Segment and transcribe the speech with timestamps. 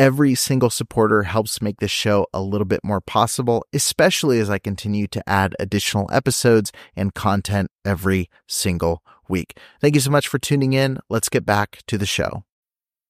[0.00, 4.58] Every single supporter helps make this show a little bit more possible, especially as I
[4.58, 9.58] continue to add additional episodes and content every single week.
[9.78, 11.00] Thank you so much for tuning in.
[11.10, 12.44] Let's get back to the show.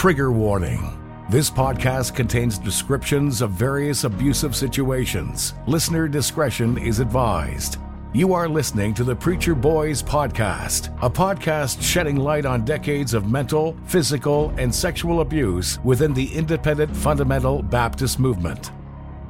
[0.00, 0.98] Trigger warning.
[1.28, 5.52] This podcast contains descriptions of various abusive situations.
[5.66, 7.76] Listener discretion is advised.
[8.14, 13.30] You are listening to the Preacher Boys Podcast, a podcast shedding light on decades of
[13.30, 18.70] mental, physical, and sexual abuse within the independent fundamental Baptist movement.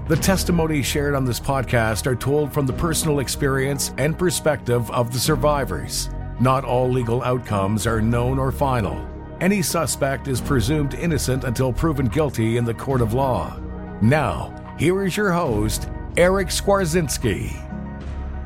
[0.06, 5.12] The testimonies shared on this podcast are told from the personal experience and perspective of
[5.12, 6.10] the survivors.
[6.38, 9.09] Not all legal outcomes are known or final.
[9.40, 13.58] Any suspect is presumed innocent until proven guilty in the court of law.
[14.02, 17.69] Now, here is your host, Eric Skwarczynski.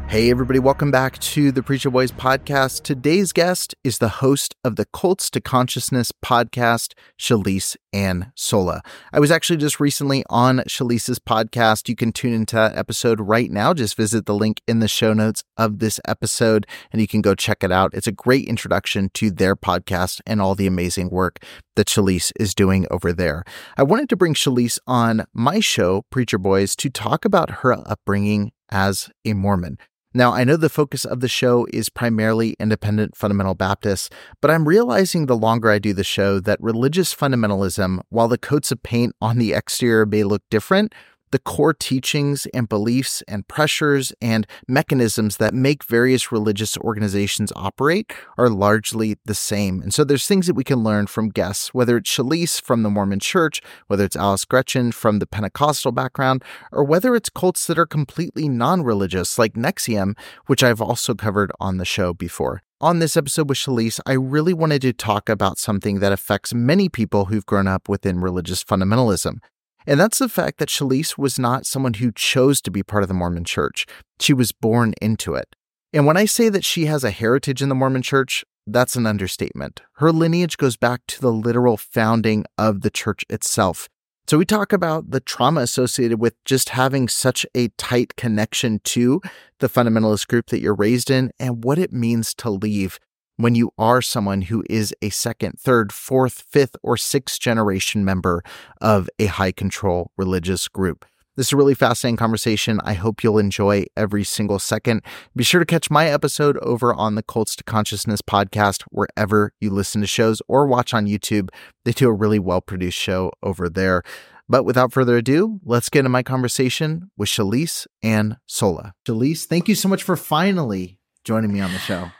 [0.06, 2.82] Hey, everybody, welcome back to the Preacher Boys podcast.
[2.82, 8.80] Today's guest is the host of the Cults to Consciousness podcast, Shelise Ann Sola.
[9.12, 11.88] I was actually just recently on Shelise's podcast.
[11.88, 13.74] You can tune into that episode right now.
[13.74, 17.34] Just visit the link in the show notes of this episode and you can go
[17.34, 17.92] check it out.
[17.92, 21.38] It's a great introduction to their podcast and all the amazing work
[21.74, 23.42] that Shelise is doing over there.
[23.76, 28.52] I wanted to bring Shelise on my show, Preacher Boys, to talk about her upbringing
[28.70, 29.78] as a Mormon.
[30.16, 34.10] Now, I know the focus of the show is primarily independent fundamental Baptists,
[34.40, 38.70] but I'm realizing the longer I do the show that religious fundamentalism, while the coats
[38.70, 40.94] of paint on the exterior may look different,
[41.34, 48.12] the core teachings and beliefs and pressures and mechanisms that make various religious organizations operate
[48.38, 49.82] are largely the same.
[49.82, 52.88] And so there's things that we can learn from guests, whether it's Shelise from the
[52.88, 57.80] Mormon Church, whether it's Alice Gretchen from the Pentecostal background, or whether it's cults that
[57.80, 60.16] are completely non religious, like NXIVM,
[60.46, 62.62] which I've also covered on the show before.
[62.80, 66.88] On this episode with Shelise, I really wanted to talk about something that affects many
[66.88, 69.38] people who've grown up within religious fundamentalism.
[69.86, 73.08] And that's the fact that Shelise was not someone who chose to be part of
[73.08, 73.86] the Mormon church.
[74.18, 75.54] She was born into it.
[75.92, 79.06] And when I say that she has a heritage in the Mormon church, that's an
[79.06, 79.82] understatement.
[79.94, 83.88] Her lineage goes back to the literal founding of the church itself.
[84.26, 89.20] So we talk about the trauma associated with just having such a tight connection to
[89.58, 92.98] the fundamentalist group that you're raised in and what it means to leave
[93.36, 98.42] when you are someone who is a second, third, fourth, fifth, or sixth generation member
[98.80, 101.04] of a high control religious group.
[101.36, 102.80] This is a really fascinating conversation.
[102.84, 105.02] I hope you'll enjoy every single second.
[105.34, 109.70] Be sure to catch my episode over on the Cults to Consciousness podcast, wherever you
[109.70, 111.48] listen to shows or watch on YouTube.
[111.84, 114.04] They do a really well produced show over there.
[114.48, 118.92] But without further ado, let's get into my conversation with Shelise Ann Sola.
[119.04, 122.10] Shelise, thank you so much for finally joining me on the show.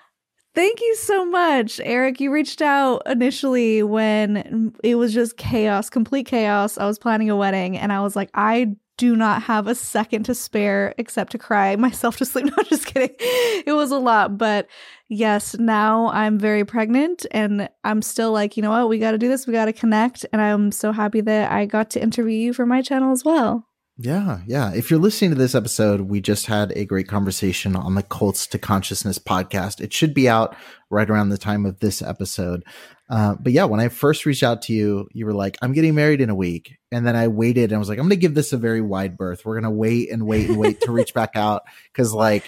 [0.55, 2.21] Thank you so much, Eric.
[2.21, 6.79] You reached out initially when it was just chaos, complete chaos.
[6.79, 10.23] I was planning a wedding and I was like, I do not have a second
[10.25, 12.45] to spare except to cry myself to sleep.
[12.57, 13.17] No, just kidding.
[13.19, 14.69] It was a lot, but
[15.09, 19.19] yes, now I'm very pregnant and I'm still like, you know what, we got to
[19.19, 19.49] do this.
[19.49, 20.25] We got to connect.
[20.33, 23.67] And I'm so happy that I got to interview you for my channel as well.
[23.97, 24.73] Yeah, yeah.
[24.75, 28.49] If you're listening to this episode, we just had a great conversation on the Cults
[28.49, 29.81] to Consciousness podcast.
[29.81, 30.57] It should be out
[30.91, 32.65] right around the time of this episode.
[33.09, 35.95] Uh, but yeah, when I first reached out to you, you were like, I'm getting
[35.95, 36.77] married in a week.
[36.91, 38.81] And then I waited and I was like, I'm going to give this a very
[38.81, 39.45] wide berth.
[39.45, 41.63] We're going to wait and wait and wait to reach back out.
[41.93, 42.45] Cause like,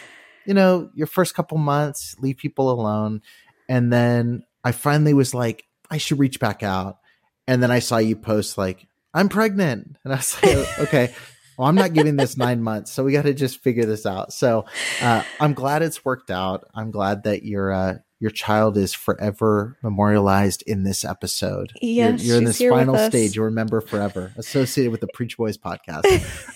[0.46, 3.22] you know, your first couple months, leave people alone.
[3.68, 6.98] And then I finally was like, I should reach back out.
[7.46, 9.96] And then I saw you post like, I'm pregnant.
[10.02, 11.14] And I was like, okay,
[11.56, 12.92] well, I'm not giving this nine months.
[12.92, 14.32] So we got to just figure this out.
[14.32, 14.66] So
[15.00, 16.64] uh, I'm glad it's worked out.
[16.74, 21.72] I'm glad that you're, uh, your child is forever memorialized in this episode.
[21.82, 23.36] Yes, you're, you're in this final stage.
[23.36, 26.04] You'll remember forever, associated with the Preach Boys podcast.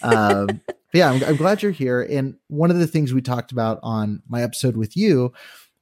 [0.02, 0.60] um,
[0.94, 2.02] yeah, I'm, I'm glad you're here.
[2.02, 5.32] And one of the things we talked about on my episode with you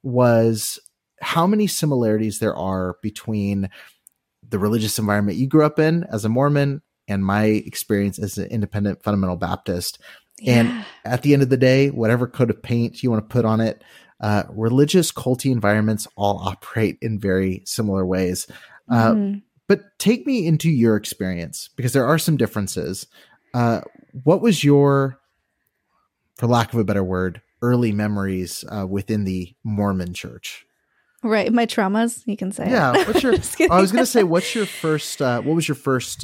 [0.03, 0.79] was
[1.21, 3.69] how many similarities there are between
[4.47, 8.45] the religious environment you grew up in as a Mormon and my experience as an
[8.45, 9.99] independent fundamental Baptist.
[10.39, 10.53] Yeah.
[10.53, 13.43] And at the end of the day, whatever coat of paint you want to put
[13.43, 13.83] on it,
[14.21, 18.47] uh, religious culty environments all operate in very similar ways.
[18.89, 19.39] Uh, mm-hmm.
[19.67, 23.07] But take me into your experience because there are some differences.
[23.53, 23.81] Uh,
[24.23, 25.19] what was your,
[26.37, 30.65] for lack of a better word, early memories uh, within the Mormon church?
[31.21, 32.69] Right, my traumas, you can say.
[32.69, 32.93] Yeah.
[33.05, 33.33] What's your?
[33.71, 35.21] I was going to say, what's your first?
[35.21, 36.23] Uh, what was your first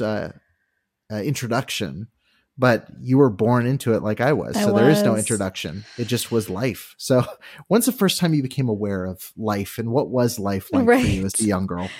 [1.10, 2.08] uh, introduction
[2.58, 4.56] but you were born into it like I was.
[4.56, 4.80] I so was.
[4.80, 5.84] there is no introduction.
[5.98, 6.94] It just was life.
[6.96, 7.24] So
[7.68, 11.04] when's the first time you became aware of life and what was life like right.
[11.04, 11.90] for you as a young girl?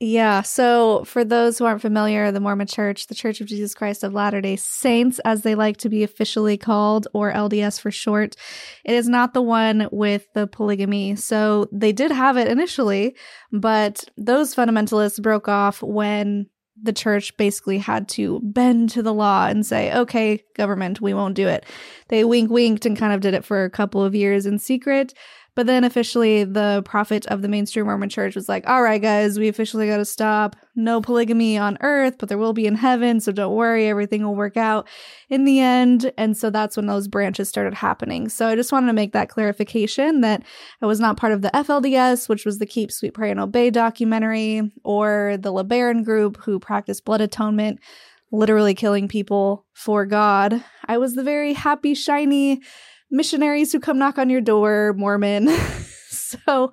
[0.00, 0.42] Yeah.
[0.42, 4.12] So, for those who aren't familiar, the Mormon Church, the Church of Jesus Christ of
[4.12, 8.34] Latter day Saints, as they like to be officially called, or LDS for short,
[8.84, 11.14] it is not the one with the polygamy.
[11.14, 13.14] So, they did have it initially,
[13.52, 19.46] but those fundamentalists broke off when the church basically had to bend to the law
[19.46, 21.64] and say, okay, government, we won't do it.
[22.08, 25.14] They wink winked and kind of did it for a couple of years in secret.
[25.56, 29.38] But then officially, the prophet of the mainstream Mormon church was like, all right, guys,
[29.38, 30.56] we officially got to stop.
[30.74, 33.20] No polygamy on earth, but there will be in heaven.
[33.20, 34.88] So don't worry, everything will work out
[35.28, 36.12] in the end.
[36.18, 38.28] And so that's when those branches started happening.
[38.28, 40.42] So I just wanted to make that clarification that
[40.82, 43.70] I was not part of the FLDS, which was the Keep Sweet Pray and Obey
[43.70, 47.78] documentary, or the LeBaron group who practiced blood atonement
[48.32, 50.64] literally killing people for God.
[50.86, 52.62] I was the very happy, shiny,
[53.14, 55.48] missionaries who come knock on your door, Mormon.
[56.08, 56.72] so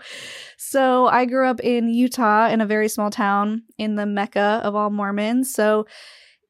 [0.57, 4.75] so I grew up in Utah in a very small town in the Mecca of
[4.75, 5.53] all Mormons.
[5.53, 5.85] So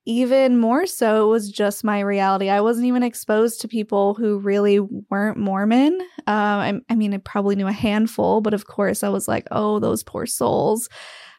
[0.05, 2.49] even more so, it was just my reality.
[2.49, 5.99] I wasn't even exposed to people who really weren't Mormon.
[6.27, 9.47] Um, I, I mean, I probably knew a handful, but of course, I was like,
[9.51, 10.89] oh, those poor souls.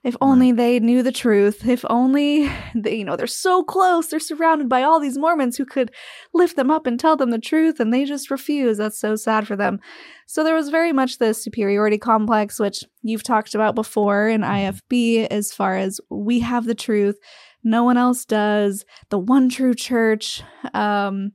[0.04, 1.66] If only they knew the truth.
[1.66, 4.08] If only they, you know, they're so close.
[4.08, 5.92] They're surrounded by all these Mormons who could
[6.34, 8.78] lift them up and tell them the truth, and they just refuse.
[8.78, 9.78] That's so sad for them.
[10.26, 14.76] So there was very much this superiority complex, which you've talked about before in mm-hmm.
[14.76, 17.18] IFB, as far as we have the truth,
[17.62, 18.84] no one else does.
[19.10, 20.42] The one true church.
[20.74, 21.32] Um,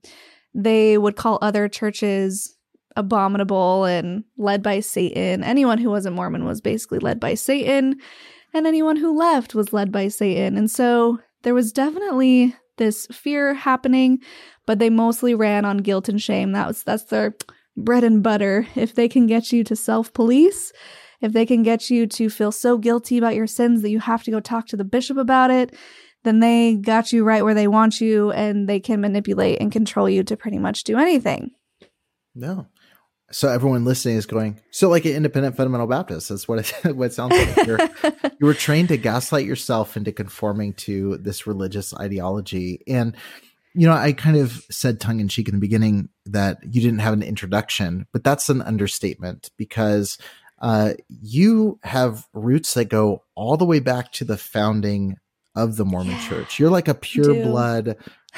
[0.54, 2.58] they would call other churches
[2.98, 5.44] abominable and led by Satan.
[5.44, 7.96] Anyone who wasn't Mormon was basically led by Satan
[8.54, 10.58] and anyone who left was led by Satan.
[10.58, 14.20] And so there was definitely this fear happening,
[14.66, 16.51] but they mostly ran on guilt and shame.
[16.51, 17.36] That was that's their
[17.75, 18.68] bread and butter.
[18.75, 20.72] If they can get you to self-police,
[21.22, 24.24] if they can get you to feel so guilty about your sins that you have
[24.24, 25.75] to go talk to the bishop about it,
[26.24, 30.10] then they got you right where they want you and they can manipulate and control
[30.10, 31.51] you to pretty much do anything.
[32.36, 32.68] No
[33.31, 37.07] so everyone listening is going so like an independent fundamental baptist that's what it, what
[37.07, 37.67] it sounds like.
[37.67, 37.79] You're,
[38.39, 42.84] you were trained to gaslight yourself into conforming to this religious ideology.
[42.88, 43.15] And
[43.74, 47.22] you know i kind of said tongue-in-cheek in the beginning that you didn't have an
[47.22, 50.17] introduction but that's an understatement because
[50.60, 55.17] uh, you have roots that go all the way back to the founding
[55.55, 56.60] of the mormon yeah, church.
[56.60, 57.98] You're like a pure blood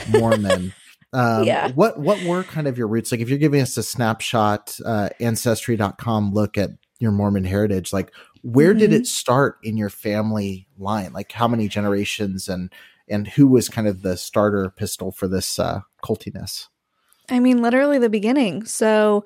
[0.09, 0.73] mormon
[1.13, 1.71] um, yeah.
[1.71, 3.11] What what were kind of your roots?
[3.11, 8.11] Like, if you're giving us a snapshot, uh, ancestry.com look at your Mormon heritage, like
[8.41, 8.79] where mm-hmm.
[8.79, 11.13] did it start in your family line?
[11.13, 12.71] Like, how many generations and
[13.07, 16.67] and who was kind of the starter pistol for this uh, cultiness?
[17.29, 18.65] I mean, literally the beginning.
[18.65, 19.23] So,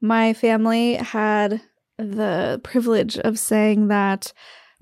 [0.00, 1.60] my family had
[1.98, 4.32] the privilege of saying that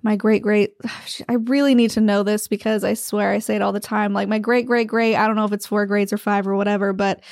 [0.03, 0.75] my great great
[1.29, 4.13] I really need to know this because I swear I say it all the time.
[4.13, 6.57] Like my great great great, I don't know if it's four grades or five or
[6.57, 7.23] whatever, but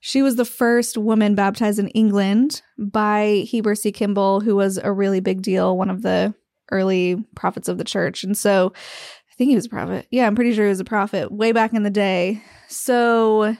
[0.00, 3.90] she was the first woman baptized in England by Heber C.
[3.90, 6.34] Kimball, who was a really big deal, one of the
[6.70, 8.22] early prophets of the church.
[8.22, 10.06] And so I think he was a prophet.
[10.10, 12.42] Yeah, I'm pretty sure he was a prophet way back in the day.
[12.68, 13.56] So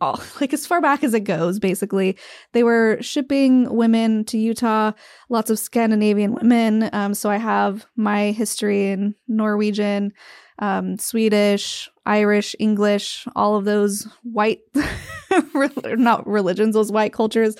[0.00, 2.16] all, like as far back as it goes, basically.
[2.52, 4.92] They were shipping women to Utah,
[5.28, 6.90] lots of Scandinavian women.
[6.92, 10.12] Um, so I have my history in Norwegian,
[10.58, 14.60] um, Swedish, Irish, English, all of those white,
[15.84, 17.56] not religions, those white cultures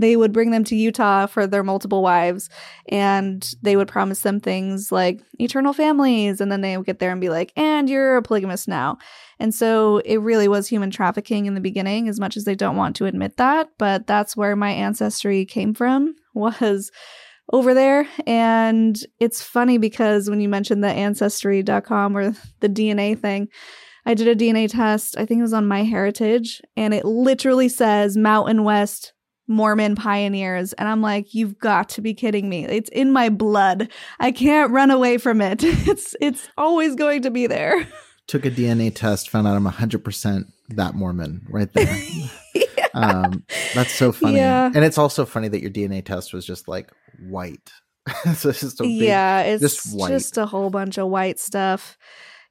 [0.00, 2.48] they would bring them to Utah for their multiple wives
[2.88, 6.40] and they would promise them things like eternal families.
[6.40, 8.96] And then they would get there and be like, and you're a polygamist now.
[9.38, 12.76] And so it really was human trafficking in the beginning, as much as they don't
[12.76, 13.68] want to admit that.
[13.78, 16.90] But that's where my ancestry came from, was
[17.52, 18.08] over there.
[18.26, 23.48] And it's funny because when you mentioned the ancestry.com or the DNA thing,
[24.06, 25.18] I did a DNA test.
[25.18, 29.12] I think it was on MyHeritage, and it literally says Mountain West
[29.50, 30.72] Mormon pioneers.
[30.74, 32.64] And I'm like, you've got to be kidding me.
[32.64, 33.90] It's in my blood.
[34.20, 35.62] I can't run away from it.
[35.90, 37.88] It's it's always going to be there.
[38.28, 41.98] Took a DNA test, found out I'm 100% that Mormon right there.
[42.54, 42.64] yeah.
[42.94, 44.36] um, that's so funny.
[44.36, 44.70] Yeah.
[44.72, 47.72] And it's also funny that your DNA test was just like white.
[48.36, 51.98] so it's just big, yeah, it's just, just a whole bunch of white stuff.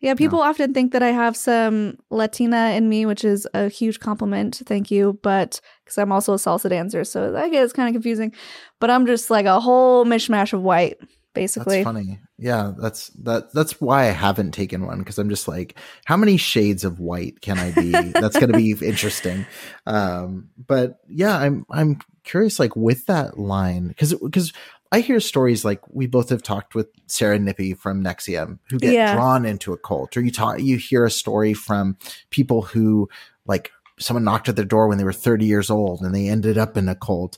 [0.01, 3.99] Yeah, people often think that I have some Latina in me, which is a huge
[3.99, 4.61] compliment.
[4.65, 5.19] Thank you.
[5.21, 8.33] But because I'm also a salsa dancer, so I guess it's kind of confusing.
[8.79, 10.99] But I'm just like a whole mishmash of white,
[11.33, 11.83] basically.
[11.83, 12.19] That's funny.
[12.37, 13.53] Yeah, that's that.
[13.53, 17.41] That's why I haven't taken one because I'm just like, how many shades of white
[17.41, 17.91] can I be?
[17.91, 19.45] that's going to be interesting.
[19.85, 24.53] Um, but yeah, I'm I'm curious, like with that line, because because
[24.91, 28.93] I hear stories like we both have talked with Sarah Nippy from NXIVM who get
[28.93, 29.13] yeah.
[29.13, 31.97] drawn into a cult, or you talk, you hear a story from
[32.31, 33.07] people who
[33.45, 36.57] like someone knocked at their door when they were 30 years old and they ended
[36.57, 37.37] up in a cult.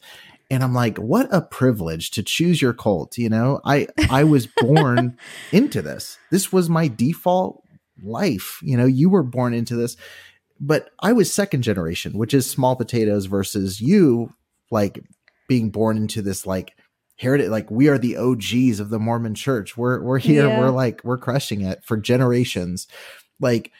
[0.49, 3.17] And I'm like, what a privilege to choose your cult.
[3.17, 5.17] You know, I, I was born
[5.51, 6.17] into this.
[6.29, 7.63] This was my default
[8.03, 8.59] life.
[8.61, 9.97] You know, you were born into this,
[10.59, 14.33] but I was second generation, which is small potatoes versus you,
[14.69, 15.03] like
[15.47, 16.73] being born into this like
[17.21, 19.77] heritage like we are the OGs of the Mormon church.
[19.77, 20.59] We're we're here, yeah.
[20.59, 22.87] we're like we're crushing it for generations.
[23.39, 23.71] Like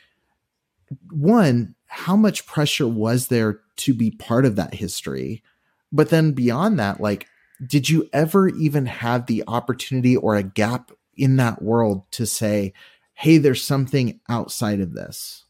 [1.10, 5.44] one, how much pressure was there to be part of that history?
[5.92, 7.28] But then beyond that, like
[7.66, 12.74] did you ever even have the opportunity or a gap in that world to say,
[13.14, 15.46] "Hey, there's something outside of this?"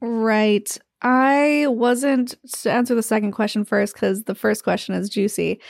[0.00, 0.78] Right.
[1.02, 5.60] I wasn't to answer the second question first because the first question is juicy.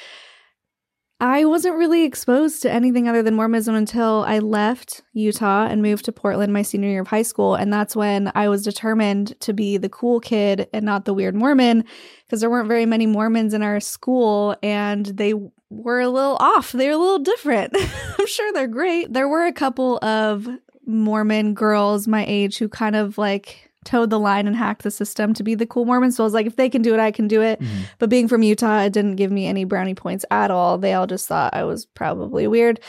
[1.20, 6.06] I wasn't really exposed to anything other than Mormonism until I left Utah and moved
[6.06, 7.54] to Portland my senior year of high school.
[7.54, 11.34] And that's when I was determined to be the cool kid and not the weird
[11.34, 11.84] Mormon
[12.24, 15.34] because there weren't very many Mormons in our school and they
[15.68, 16.72] were a little off.
[16.72, 17.76] They were a little different.
[18.18, 19.12] I'm sure they're great.
[19.12, 20.48] There were a couple of
[20.86, 25.32] Mormon girls my age who kind of like toed the line and hacked the system
[25.34, 26.12] to be the cool Mormon.
[26.12, 27.60] So I was like, if they can do it, I can do it.
[27.60, 27.82] Mm-hmm.
[27.98, 30.78] But being from Utah, it didn't give me any brownie points at all.
[30.78, 32.80] They all just thought I was probably weird.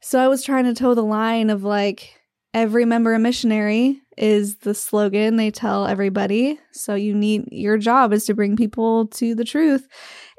[0.00, 2.18] So I was trying to toe the line of like,
[2.54, 6.58] every member a missionary is the slogan they tell everybody.
[6.72, 9.86] So you need your job is to bring people to the truth.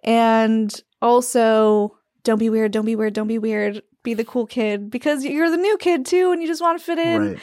[0.03, 3.81] And also, don't be weird, don't be weird, don't be weird.
[4.03, 6.83] Be the cool kid because you're the new kid too and you just want to
[6.83, 7.31] fit in.
[7.31, 7.39] Right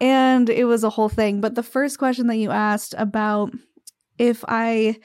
[0.00, 1.40] and it was a whole thing.
[1.40, 3.52] But the first question that you asked about
[4.18, 4.98] if I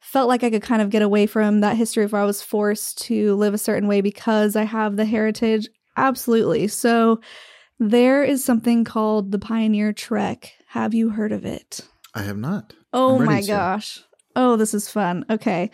[0.00, 3.00] felt like I could kind of get away from that history if I was forced
[3.02, 6.68] to live a certain way because I have the heritage, absolutely.
[6.68, 7.20] So
[7.78, 10.52] there is something called the Pioneer Trek.
[10.68, 11.80] Have you heard of it?
[12.14, 12.74] I have not.
[12.92, 13.46] Oh my to.
[13.46, 14.02] gosh.
[14.36, 15.24] Oh, this is fun.
[15.30, 15.70] Okay.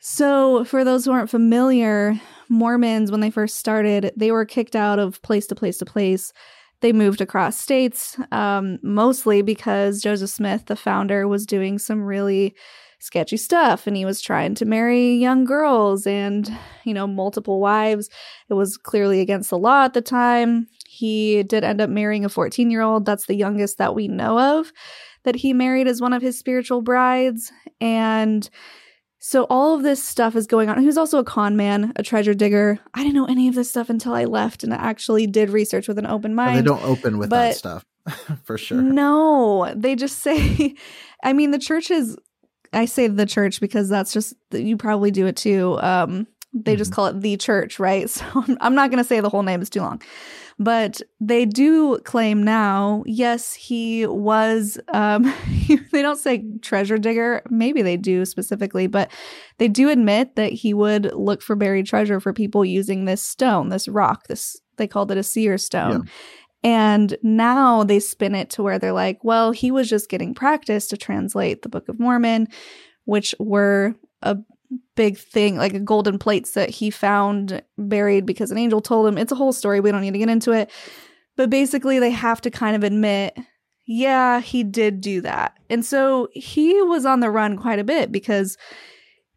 [0.00, 4.98] So, for those who aren't familiar, Mormons, when they first started, they were kicked out
[4.98, 6.32] of place to place to place
[6.80, 12.54] they moved across states, um, mostly because Joseph Smith, the founder, was doing some really
[13.00, 16.50] sketchy stuff and he was trying to marry young girls and,
[16.84, 18.08] you know, multiple wives.
[18.48, 20.66] It was clearly against the law at the time.
[20.86, 23.04] He did end up marrying a 14 year old.
[23.04, 24.72] That's the youngest that we know of
[25.24, 27.52] that he married as one of his spiritual brides.
[27.80, 28.48] And
[29.18, 30.78] so all of this stuff is going on.
[30.78, 32.78] He was also a con man, a treasure digger.
[32.94, 35.88] I didn't know any of this stuff until I left and I actually did research
[35.88, 36.58] with an open mind.
[36.58, 37.84] they don't open with that stuff
[38.44, 38.80] for sure.
[38.80, 40.74] No, they just say,
[41.24, 42.16] I mean, the church is,
[42.72, 45.78] I say the church because that's just, you probably do it too.
[45.80, 46.78] Um, They mm-hmm.
[46.78, 48.08] just call it the church, right?
[48.18, 48.24] So
[48.60, 50.00] I'm not going to say the whole name, it's too long.
[50.58, 55.32] But they do claim now, yes, he was, um,
[55.92, 57.42] they don't say treasure digger.
[57.48, 59.10] Maybe they do specifically, but
[59.58, 63.68] they do admit that he would look for buried treasure for people using this stone,
[63.68, 66.04] this rock, this, they called it a seer stone.
[66.04, 66.12] Yeah.
[66.64, 70.88] And now they spin it to where they're like, well, he was just getting practice
[70.88, 72.48] to translate the Book of Mormon,
[73.04, 74.36] which were a
[74.98, 79.16] big thing, like golden plates that he found buried because an angel told him.
[79.16, 79.78] It's a whole story.
[79.78, 80.72] We don't need to get into it.
[81.36, 83.38] But basically, they have to kind of admit,
[83.86, 85.56] yeah, he did do that.
[85.70, 88.58] And so he was on the run quite a bit because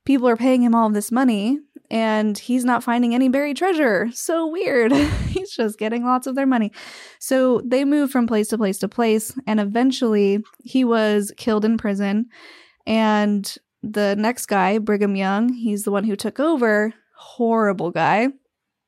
[0.03, 1.59] people are paying him all this money
[1.91, 4.09] and he's not finding any buried treasure.
[4.13, 4.91] So weird.
[5.27, 6.71] he's just getting lots of their money.
[7.19, 9.31] So they moved from place to place to place.
[9.45, 12.29] And eventually, he was killed in prison.
[12.87, 16.93] And the next guy, Brigham Young, he's the one who took over.
[17.15, 18.29] Horrible guy.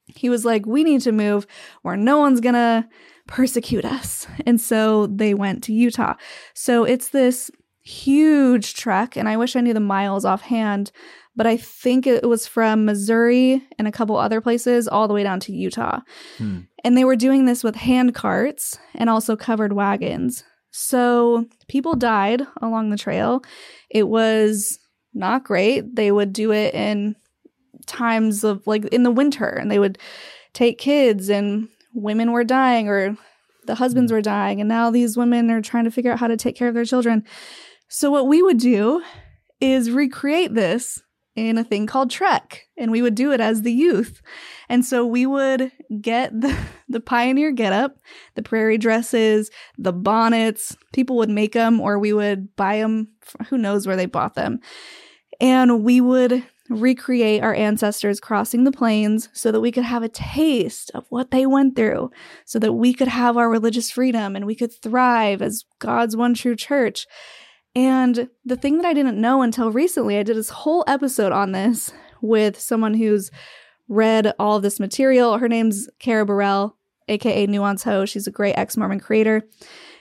[0.05, 1.47] He was like, We need to move
[1.81, 2.87] where no one's gonna
[3.27, 4.27] persecute us.
[4.45, 6.15] And so they went to Utah.
[6.53, 7.49] So it's this
[7.81, 10.91] huge trek, and I wish I knew the miles offhand,
[11.35, 15.23] but I think it was from Missouri and a couple other places all the way
[15.23, 15.99] down to Utah.
[16.37, 16.61] Hmm.
[16.83, 20.43] And they were doing this with hand carts and also covered wagons.
[20.71, 23.43] So people died along the trail.
[23.89, 24.79] It was
[25.13, 25.95] not great.
[25.95, 27.15] They would do it in
[27.85, 29.97] times of like in the winter and they would
[30.53, 33.17] take kids and women were dying or
[33.65, 34.15] the husbands mm.
[34.15, 36.67] were dying and now these women are trying to figure out how to take care
[36.67, 37.23] of their children.
[37.89, 39.03] So what we would do
[39.59, 41.01] is recreate this
[41.35, 44.21] in a thing called Trek, and we would do it as the youth.
[44.69, 46.55] And so we would get the,
[46.89, 47.97] the pioneer getup,
[48.35, 50.75] the prairie dresses, the bonnets.
[50.93, 53.09] People would make them, or we would buy them.
[53.49, 54.59] Who knows where they bought them?
[55.43, 60.07] And we would recreate our ancestors crossing the plains so that we could have a
[60.07, 62.11] taste of what they went through,
[62.45, 66.33] so that we could have our religious freedom and we could thrive as God's one
[66.33, 67.05] true church.
[67.75, 71.51] And the thing that I didn't know until recently, I did this whole episode on
[71.51, 73.29] this with someone who's
[73.89, 75.39] read all this material.
[75.39, 76.77] Her name's Kara Burrell,
[77.09, 78.05] aka Nuance Ho.
[78.05, 79.43] She's a great ex Mormon creator.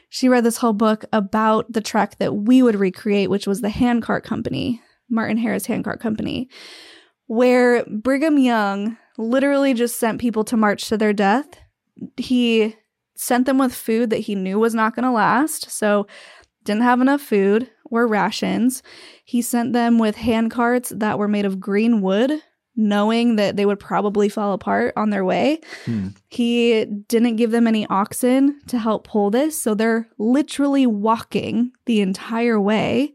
[0.09, 3.71] She read this whole book about the trek that we would recreate, which was the
[3.71, 4.81] handcart company,
[5.13, 6.49] Martin Harris Handcart Company,
[7.27, 11.47] where Brigham Young literally just sent people to march to their death.
[12.17, 12.75] He
[13.15, 15.71] sent them with food that he knew was not going to last.
[15.71, 16.07] So
[16.65, 18.83] didn't have enough food or rations.
[19.25, 22.33] He sent them with hand carts that were made of green wood,
[22.75, 25.61] knowing that they would probably fall apart on their way.
[25.85, 26.09] Hmm.
[26.29, 32.01] He didn't give them any oxen to help pull this, so they're literally walking the
[32.01, 33.13] entire way.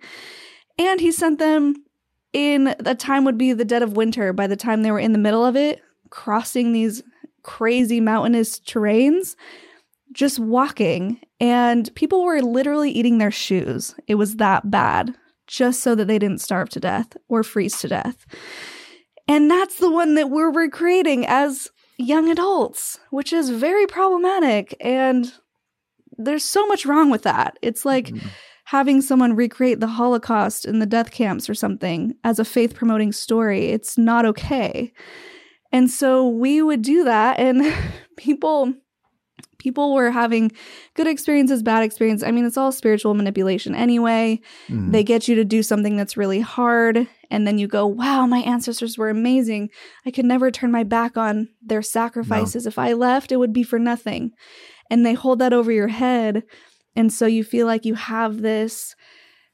[0.78, 1.76] And he sent them
[2.38, 5.12] in the time would be the dead of winter by the time they were in
[5.12, 7.02] the middle of it, crossing these
[7.42, 9.36] crazy mountainous terrains
[10.12, 13.96] just walking, and people were literally eating their shoes.
[14.08, 15.16] It was that bad,
[15.48, 18.26] just so that they didn't starve to death or freeze to death.
[19.28, 24.76] And that's the one that we're recreating as young adults, which is very problematic.
[24.80, 25.34] And
[26.18, 27.58] there's so much wrong with that.
[27.62, 28.28] It's like mm-hmm.
[28.68, 33.14] Having someone recreate the Holocaust in the death camps or something as a faith promoting
[33.14, 33.68] story.
[33.68, 34.92] It's not okay.
[35.72, 37.74] And so we would do that, and
[38.18, 38.74] people
[39.58, 40.52] people were having
[40.96, 42.24] good experiences, bad experience.
[42.24, 44.42] I mean, it's all spiritual manipulation anyway.
[44.68, 44.92] Mm.
[44.92, 48.40] They get you to do something that's really hard, and then you go, wow, my
[48.40, 49.70] ancestors were amazing.
[50.06, 52.66] I could never turn my back on their sacrifices.
[52.66, 52.70] No.
[52.70, 54.32] If I left, it would be for nothing.
[54.90, 56.44] And they hold that over your head.
[56.98, 58.96] And so you feel like you have this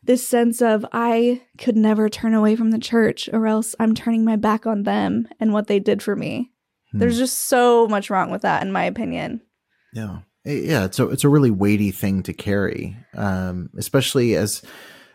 [0.06, 4.26] this sense of I could never turn away from the church or else I'm turning
[4.26, 6.52] my back on them and what they did for me.
[6.92, 7.00] Hmm.
[7.00, 9.42] There's just so much wrong with that in my opinion.
[9.94, 10.20] Yeah.
[10.46, 14.62] Yeah, it's a it's a really weighty thing to carry, um, especially as,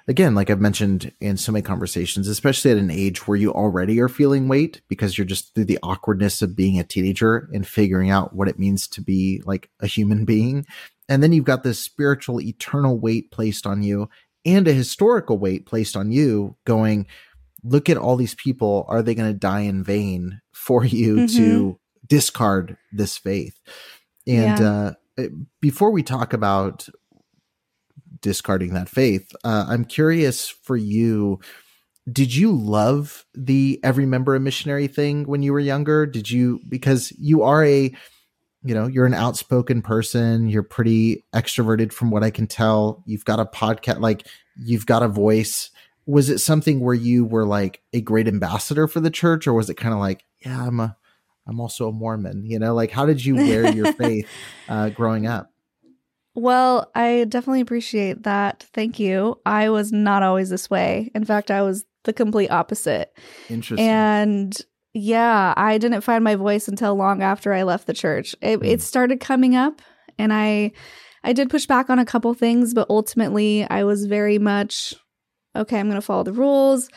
[0.07, 4.01] again, like I've mentioned in so many conversations, especially at an age where you already
[4.01, 8.09] are feeling weight because you're just through the awkwardness of being a teenager and figuring
[8.09, 10.65] out what it means to be like a human being,
[11.09, 14.09] and then you've got this spiritual, eternal weight placed on you
[14.45, 17.07] and a historical weight placed on you, going,
[17.63, 21.37] look at all these people, are they going to die in vain for you mm-hmm.
[21.37, 23.61] to discard this faith?
[24.27, 24.71] And yeah.
[24.71, 25.29] uh, eh,
[25.61, 26.89] before we talk about
[28.21, 31.41] discarding that faith, uh, I'm curious for you.
[32.11, 36.07] Did you love the every member a missionary thing when you were younger?
[36.07, 37.95] Did you because you are a
[38.65, 43.25] you know you're an outspoken person you're pretty extroverted from what i can tell you've
[43.25, 45.71] got a podcast like you've got a voice
[46.07, 49.69] was it something where you were like a great ambassador for the church or was
[49.71, 50.97] it kind of like yeah, I'm a,
[51.47, 52.45] I'm also a Mormon.
[52.47, 54.29] You know, like how did you wear your faith
[54.69, 55.51] uh, growing up?
[56.35, 58.65] Well, I definitely appreciate that.
[58.73, 59.41] Thank you.
[59.45, 61.11] I was not always this way.
[61.15, 63.13] In fact, I was the complete opposite.
[63.49, 63.89] Interesting.
[63.89, 64.57] And
[64.99, 68.35] yeah, I didn't find my voice until long after I left the church.
[68.41, 69.81] It, it started coming up,
[70.19, 70.73] and I,
[71.25, 74.95] I did push back on a couple things, but ultimately, I was very much
[75.57, 75.79] okay.
[75.79, 76.89] I'm going to follow the rules.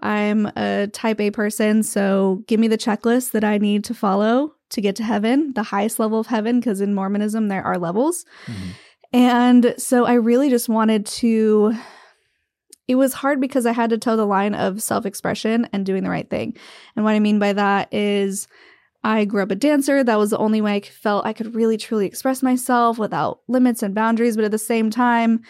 [0.00, 4.54] I'm a type A person, so give me the checklist that I need to follow
[4.70, 8.24] to get to heaven, the highest level of heaven, because in Mormonism there are levels.
[8.46, 8.74] Mhm.
[9.12, 11.74] And so I really just wanted to.
[12.88, 16.02] It was hard because I had to toe the line of self expression and doing
[16.02, 16.56] the right thing.
[16.96, 18.48] And what I mean by that is,
[19.04, 20.02] I grew up a dancer.
[20.02, 23.82] That was the only way I felt I could really truly express myself without limits
[23.82, 24.36] and boundaries.
[24.36, 25.42] But at the same time,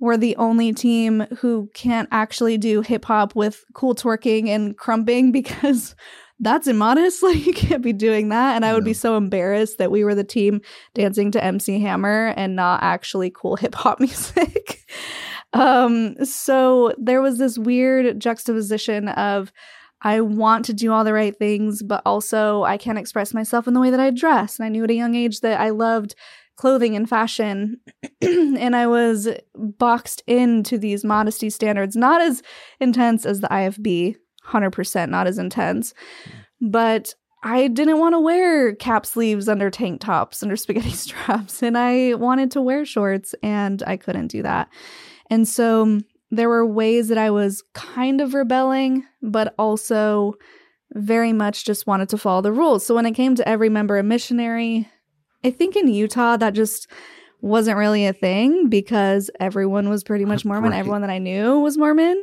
[0.00, 5.32] we're the only team who can't actually do hip hop with cool twerking and crumping
[5.32, 5.94] because
[6.40, 7.22] that's immodest.
[7.22, 8.56] Like, you can't be doing that.
[8.56, 10.62] And I would be so embarrassed that we were the team
[10.94, 14.84] dancing to MC Hammer and not actually cool hip hop music.
[15.52, 19.52] Um, so there was this weird juxtaposition of
[20.02, 23.74] I want to do all the right things, but also I can't express myself in
[23.74, 24.58] the way that I dress.
[24.58, 26.14] And I knew at a young age that I loved
[26.56, 27.80] clothing and fashion.
[28.22, 32.42] and I was boxed into these modesty standards, not as
[32.78, 35.94] intense as the IFB, 100% not as intense,
[36.60, 41.78] but I didn't want to wear cap sleeves under tank tops, under spaghetti straps, and
[41.78, 44.68] I wanted to wear shorts, and I couldn't do that.
[45.30, 50.34] And so um, there were ways that I was kind of rebelling, but also
[50.92, 52.84] very much just wanted to follow the rules.
[52.84, 54.88] So when it came to every member a missionary,
[55.44, 56.88] I think in Utah that just
[57.40, 60.72] wasn't really a thing because everyone was pretty much Mormon.
[60.72, 60.78] Right.
[60.78, 62.22] Everyone that I knew was Mormon.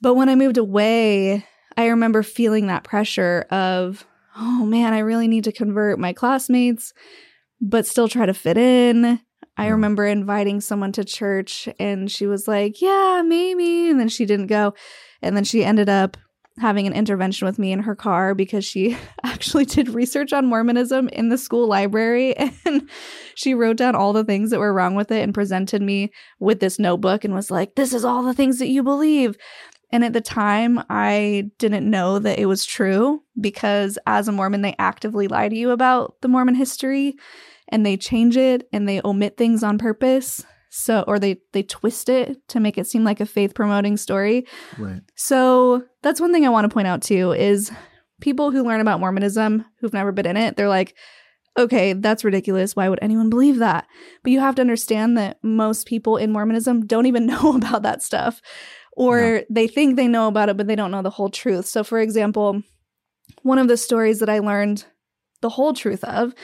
[0.00, 4.06] But when I moved away, I remember feeling that pressure of,
[4.36, 6.92] oh man, I really need to convert my classmates,
[7.60, 9.20] but still try to fit in.
[9.56, 9.72] I mm-hmm.
[9.72, 13.88] remember inviting someone to church and she was like, yeah, maybe.
[13.88, 14.74] And then she didn't go.
[15.22, 16.16] And then she ended up
[16.58, 21.08] having an intervention with me in her car because she actually did research on Mormonism
[21.08, 22.88] in the school library and
[23.34, 26.60] she wrote down all the things that were wrong with it and presented me with
[26.60, 29.36] this notebook and was like, This is all the things that you believe.
[29.90, 34.62] And at the time, I didn't know that it was true because as a Mormon,
[34.62, 37.14] they actively lie to you about the Mormon history
[37.68, 40.44] and they change it and they omit things on purpose.
[40.70, 44.44] So, or they, they twist it to make it seem like a faith promoting story.
[44.76, 45.02] Right.
[45.14, 47.70] So that's one thing I want to point out too is
[48.20, 50.96] people who learn about Mormonism who've never been in it, they're like,
[51.56, 52.74] okay, that's ridiculous.
[52.74, 53.86] Why would anyone believe that?
[54.24, 58.02] But you have to understand that most people in Mormonism don't even know about that
[58.02, 58.40] stuff.
[58.96, 59.42] Or No.
[59.50, 61.66] they think they know about it, but they don't know the whole truth.
[61.66, 62.62] So, for example,
[63.42, 64.86] one of the stories that I learned
[65.40, 66.34] the whole truth of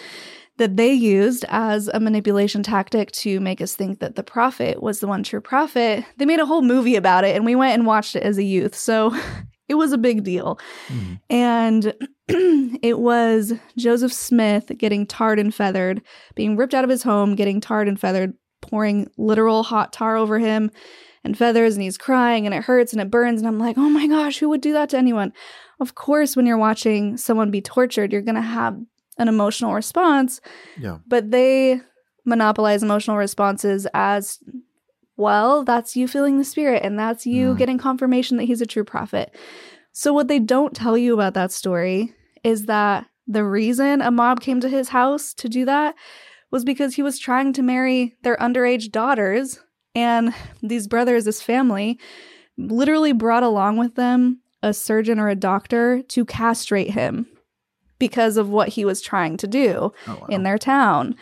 [0.60, 5.00] that they used as a manipulation tactic to make us think that the prophet was
[5.00, 6.04] the one true prophet.
[6.18, 8.42] They made a whole movie about it, and we went and watched it as a
[8.42, 8.74] youth.
[8.74, 9.16] So
[9.68, 10.58] it was a big deal.
[10.88, 11.20] Mhm.
[11.30, 11.94] And
[12.82, 16.02] it was Joseph Smith getting tarred and feathered,
[16.34, 20.38] being ripped out of his home, getting tarred and feathered, pouring literal hot tar over
[20.38, 20.70] him
[21.24, 23.40] and feathers, and he's crying and it hurts and it burns.
[23.40, 25.32] And I'm like, oh my gosh, who would do that to anyone?
[25.80, 28.78] Of course, when you're watching someone be tortured, you're going to have
[29.20, 30.40] an emotional response
[30.78, 30.98] Yeah.
[31.06, 31.80] but they
[32.24, 34.38] monopolize emotional responses as
[35.16, 37.59] well that's you feeling the spirit and that's you Mm.
[37.59, 39.35] getting confirmation that he's a true prophet
[39.92, 44.40] so what they don't tell you about that story is that the reason a mob
[44.40, 45.94] came to his house to do that
[46.50, 49.61] was because he was trying to marry their underage daughters
[49.94, 51.98] and these brothers this family
[52.56, 57.26] literally brought along with them a surgeon or a doctor to castrate him
[58.00, 60.26] because of what he was trying to do Oh, wow.
[60.28, 61.14] in their town.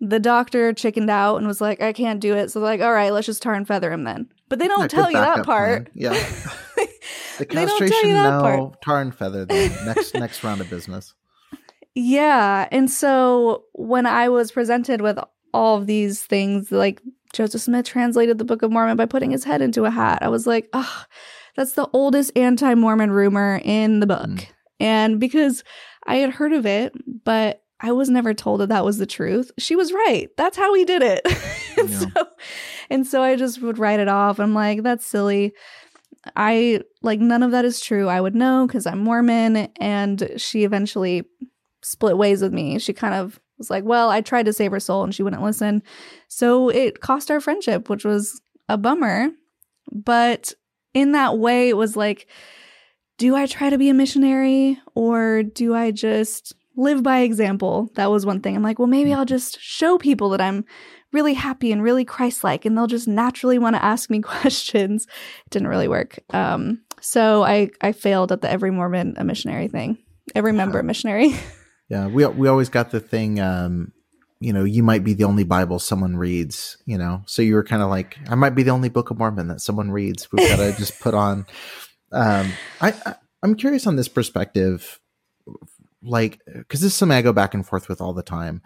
[0.00, 2.50] The doctor chickened out and was like, I can't do it.
[2.50, 4.28] So like, all right, let's just tar and feather him then.
[4.48, 5.92] But they don't tell you that part.
[5.92, 6.14] plan.
[6.14, 6.26] Yeah.
[7.38, 8.40] The They don't tell castration, you that no.
[8.40, 8.82] part.
[8.82, 9.72] Tar and feather, then.
[9.86, 11.14] next next round of business.
[11.94, 12.68] Yeah.
[12.70, 15.18] And so when I was presented with
[15.52, 17.00] all of these things, like
[17.32, 20.28] Joseph Smith translated the Book of Mormon by putting his head into a hat, I
[20.28, 21.04] was like, oh,
[21.56, 24.26] that's the oldest anti Mormon rumor in the book.
[24.28, 24.46] Mm.
[24.80, 25.62] And because
[26.06, 26.92] I had heard of it,
[27.24, 29.50] but I was never told that that was the truth.
[29.58, 30.28] She was right.
[30.36, 31.20] That's how he did it.
[31.78, 31.98] and, Yeah.
[31.98, 32.28] so,
[32.90, 34.38] and so I just would write it off.
[34.38, 35.52] I'm like, that's silly.
[36.36, 38.08] I like none of that is true.
[38.08, 39.68] I would know because I'm Mormon.
[39.80, 41.24] And she eventually
[41.82, 42.78] split ways with me.
[42.78, 45.42] She kind of was like, well, I tried to save her soul and she wouldn't
[45.42, 45.82] listen.
[46.28, 49.28] So it cost our friendship, which was a bummer.
[49.92, 50.54] But
[50.94, 52.26] in that way, it was like
[53.18, 57.90] do I try to be a missionary or do I just live by example?
[57.94, 58.56] That was one thing.
[58.56, 60.64] I'm like, well, maybe I'll just show people that I'm
[61.12, 65.06] really happy and really Christ like, and they'll just naturally want to ask me questions.
[65.46, 66.18] It didn't really work.
[66.30, 69.98] Um, so I, I failed at the every Mormon a missionary thing,
[70.34, 71.34] every member a missionary.
[71.90, 73.40] Yeah, we we always got the thing.
[73.40, 73.92] Um,
[74.40, 76.78] you know, you might be the only Bible someone reads.
[76.86, 79.18] You know, so you were kind of like, I might be the only Book of
[79.18, 80.32] Mormon that someone reads.
[80.32, 81.46] We've got to just put on.
[82.14, 85.00] Um, I, I I'm curious on this perspective,
[86.02, 88.62] like because this is something I go back and forth with all the time.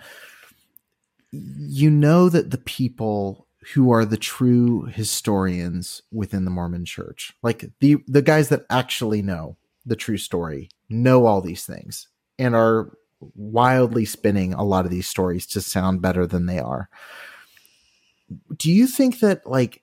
[1.32, 7.70] You know that the people who are the true historians within the Mormon Church, like
[7.80, 12.08] the the guys that actually know the true story, know all these things
[12.38, 12.92] and are
[13.34, 16.88] wildly spinning a lot of these stories to sound better than they are.
[18.56, 19.82] Do you think that like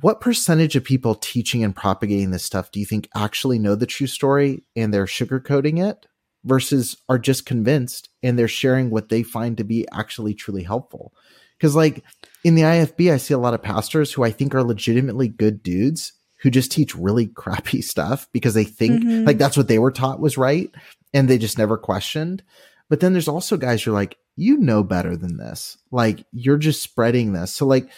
[0.00, 3.86] what percentage of people teaching and propagating this stuff do you think actually know the
[3.86, 6.06] true story and they're sugarcoating it
[6.42, 11.12] versus are just convinced and they're sharing what they find to be actually truly helpful?
[11.56, 12.02] Because like
[12.42, 15.62] in the IFB, I see a lot of pastors who I think are legitimately good
[15.62, 19.24] dudes who just teach really crappy stuff because they think mm-hmm.
[19.24, 20.74] like that's what they were taught was right
[21.12, 22.42] and they just never questioned.
[22.90, 25.78] But then there's also guys who are like, you know better than this.
[25.92, 27.54] Like you're just spreading this.
[27.54, 27.88] So like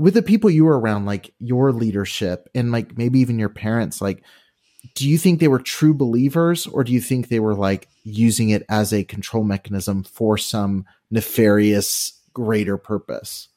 [0.00, 4.00] with the people you were around, like your leadership and like maybe even your parents,
[4.00, 4.22] like
[4.94, 8.48] do you think they were true believers or do you think they were like using
[8.48, 13.48] it as a control mechanism for some nefarious greater purpose?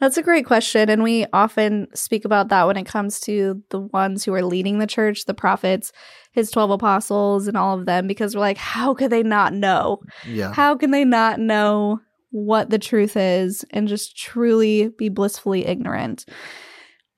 [0.00, 0.90] That's a great question.
[0.90, 4.80] And we often speak about that when it comes to the ones who are leading
[4.80, 5.92] the church, the prophets,
[6.32, 10.00] his 12 apostles, and all of them, because we're like, how could they not know?
[10.26, 10.52] Yeah.
[10.52, 16.24] How can they not know what the truth is and just truly be blissfully ignorant?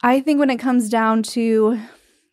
[0.02, 1.78] I think when it comes down to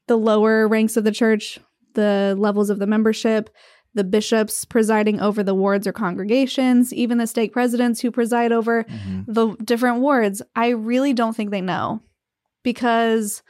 [0.08, 1.60] the lower ranks of the church,
[1.94, 3.50] the levels of the membership,
[3.94, 8.84] the bishops presiding over the wards or congregations, even the stake presidents who preside over
[8.84, 9.32] mm-hmm.
[9.32, 10.42] the different wards.
[10.56, 12.02] I really don't think they know
[12.64, 13.42] because,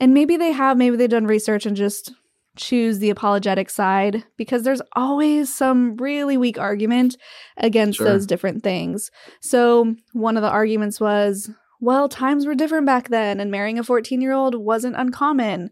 [0.00, 2.12] and maybe they have, maybe they've done research and just
[2.56, 7.16] choose the apologetic side because there's always some really weak argument
[7.56, 8.06] against sure.
[8.06, 9.10] those different things.
[9.40, 13.84] So, one of the arguments was, well, times were different back then and marrying a
[13.84, 15.70] 14 year old wasn't uncommon.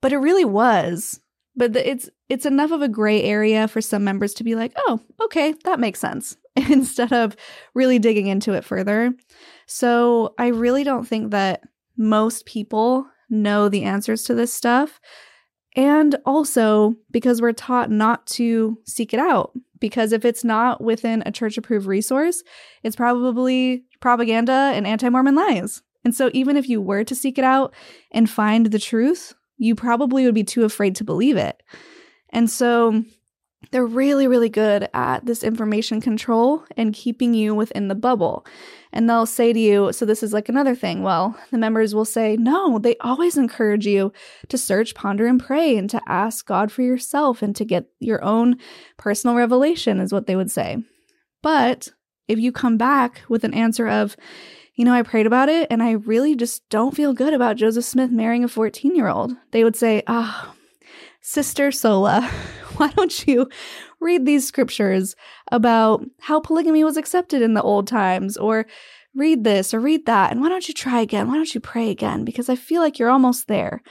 [0.00, 1.20] But it really was
[1.58, 4.72] but the, it's it's enough of a gray area for some members to be like,
[4.76, 6.36] "Oh, okay, that makes sense."
[6.70, 7.36] instead of
[7.74, 9.12] really digging into it further.
[9.66, 11.62] So, I really don't think that
[11.96, 15.00] most people know the answers to this stuff.
[15.78, 19.52] And also because we're taught not to seek it out.
[19.78, 22.42] Because if it's not within a church approved resource,
[22.82, 25.82] it's probably propaganda and anti Mormon lies.
[26.04, 27.72] And so, even if you were to seek it out
[28.10, 31.62] and find the truth, you probably would be too afraid to believe it.
[32.30, 33.04] And so
[33.70, 38.46] they're really, really good at this information control and keeping you within the bubble.
[38.92, 41.02] And they'll say to you, so this is like another thing.
[41.02, 44.12] Well, the members will say, no, they always encourage you
[44.48, 48.24] to search, ponder, and pray and to ask God for yourself and to get your
[48.24, 48.56] own
[48.96, 50.78] personal revelation, is what they would say.
[51.42, 51.88] But
[52.26, 54.16] if you come back with an answer of,
[54.74, 57.84] you know, I prayed about it and I really just don't feel good about Joseph
[57.84, 59.32] Smith marrying a 14 year old.
[59.50, 60.54] They would say, Ah, oh,
[61.20, 62.30] Sister Sola,
[62.80, 63.48] why don't you
[64.00, 65.16] read these scriptures
[65.52, 68.36] about how polygamy was accepted in the old times?
[68.36, 68.66] Or
[69.14, 70.30] read this or read that.
[70.30, 71.28] And why don't you try again?
[71.28, 72.24] Why don't you pray again?
[72.24, 73.82] Because I feel like you're almost there.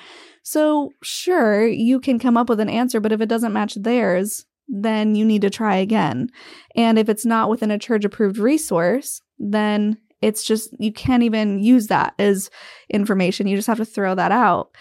[0.41, 4.45] So, sure, you can come up with an answer, but if it doesn't match theirs,
[4.69, 6.29] then you need to try again.
[6.75, 11.59] And if it's not within a church approved resource, then it's just, you can't even
[11.59, 12.49] use that as
[12.89, 13.47] information.
[13.47, 14.71] You just have to throw that out,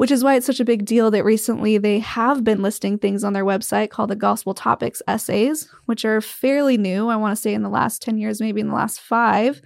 [0.00, 3.22] which is why it's such a big deal that recently they have been listing things
[3.22, 7.10] on their website called the Gospel Topics Essays, which are fairly new.
[7.10, 9.60] I want to say in the last 10 years, maybe in the last five,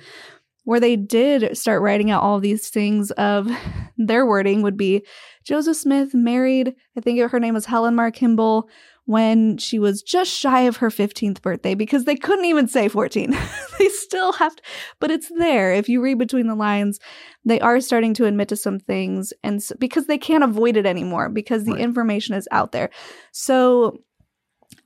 [0.65, 3.49] where they did start writing out all these things of
[3.97, 5.07] their wording would be
[5.45, 8.69] Joseph Smith married, I think her name was Helen Mar Kimball,
[9.07, 13.31] when she was just shy of her 15th birthday because they couldn't even say 14.
[13.79, 14.63] they still have to,
[14.99, 15.75] but it's there.
[15.75, 16.99] If you read between the lines,
[17.45, 20.87] they are starting to admit to some things and so, because they can't avoid it
[20.87, 21.81] anymore because the right.
[21.81, 22.91] information is out there.
[23.33, 23.99] So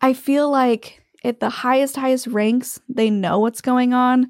[0.01, 4.29] I feel like at the highest, highest ranks, they know what's going on.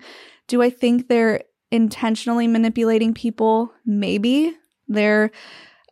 [0.48, 3.72] Do I think they're intentionally manipulating people?
[3.86, 4.54] Maybe.
[4.86, 5.30] They're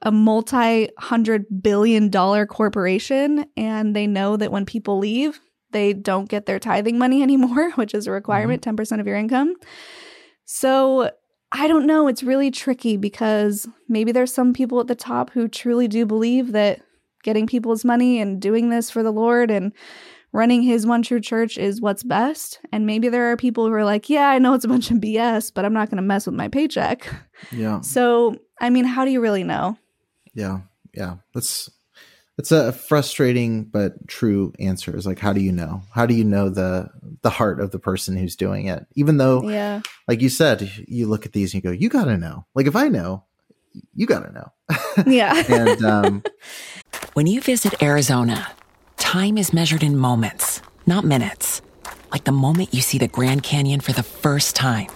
[0.02, 5.40] a multi hundred billion dollar corporation and they know that when people leave,
[5.72, 8.76] they don't get their tithing money anymore, which is a requirement, mm-hmm.
[8.76, 9.54] 10% of your income.
[10.44, 11.10] So
[11.52, 12.08] I don't know.
[12.08, 16.52] It's really tricky because maybe there's some people at the top who truly do believe
[16.52, 16.80] that
[17.22, 19.72] getting people's money and doing this for the Lord and
[20.32, 22.60] running his one true church is what's best.
[22.72, 24.98] And maybe there are people who are like, yeah, I know it's a bunch of
[24.98, 27.08] BS, but I'm not going to mess with my paycheck.
[27.50, 27.80] Yeah.
[27.80, 29.78] So, I mean, how do you really know?
[30.36, 30.60] Yeah.
[30.94, 31.16] Yeah.
[31.34, 31.70] That's
[32.38, 35.82] it's a frustrating but true answer is like how do you know?
[35.92, 36.90] How do you know the
[37.22, 38.86] the heart of the person who's doing it?
[38.94, 39.80] Even though yeah.
[40.06, 42.46] like you said you look at these and you go you gotta know.
[42.54, 43.24] Like if i know
[43.94, 44.52] you gotta know.
[45.06, 45.42] Yeah.
[45.48, 46.22] And um
[47.14, 48.46] when you visit arizona
[48.96, 51.62] time is measured in moments not minutes.
[52.12, 54.88] Like the moment you see the grand canyon for the first time.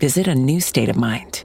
[0.00, 1.44] Visit a new state of mind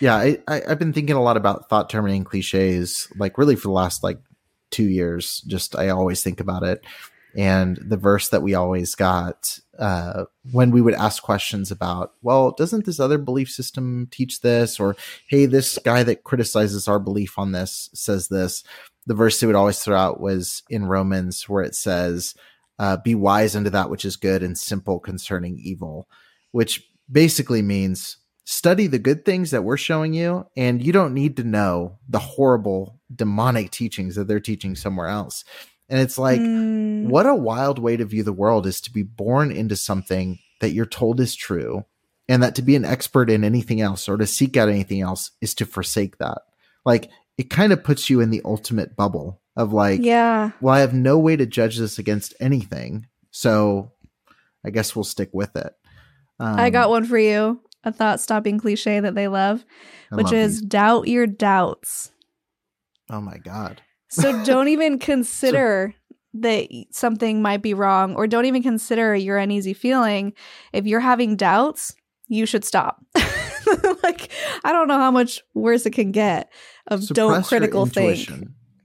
[0.00, 3.68] Yeah I, I i've been thinking a lot about thought terminating cliches like really for
[3.68, 4.18] the last like
[4.70, 6.84] two years just i always think about it.
[7.36, 12.52] And the verse that we always got uh, when we would ask questions about well
[12.52, 14.80] doesn't this other belief system teach this?
[14.80, 14.96] or
[15.28, 18.64] hey this guy that criticizes our belief on this says this.
[19.06, 22.34] The verse they would always throw out was in romans where it says
[22.78, 26.08] uh, be wise unto that which is good and simple concerning evil
[26.52, 28.16] which basically means
[28.50, 32.18] study the good things that we're showing you and you don't need to know the
[32.18, 35.44] horrible demonic teachings that they're teaching somewhere else
[35.90, 39.02] and it's like Mm, what a wild way to view the world is to be
[39.02, 41.84] born into something that you're told is true
[42.26, 45.32] and that to be an expert in anything else or to seek out anything else
[45.42, 46.38] is to forsake that
[46.86, 50.52] like it kind of puts you in the ultimate bubble of like yeah.
[50.62, 53.92] well i have no way to judge this against anything so
[54.64, 55.74] i guess we'll stick with it
[56.40, 57.60] um, I got one for you.
[57.88, 59.64] A thought stopping cliche that they love,
[60.12, 60.68] I which love is these.
[60.68, 62.12] doubt your doubts.
[63.10, 65.94] oh my god So don't even consider
[66.34, 70.34] that something might be wrong or don't even consider your uneasy feeling.
[70.72, 71.94] If you're having doubts,
[72.28, 72.98] you should stop.
[74.02, 74.30] like,
[74.64, 76.52] I don't know how much worse it can get
[76.86, 78.28] of don't critical think.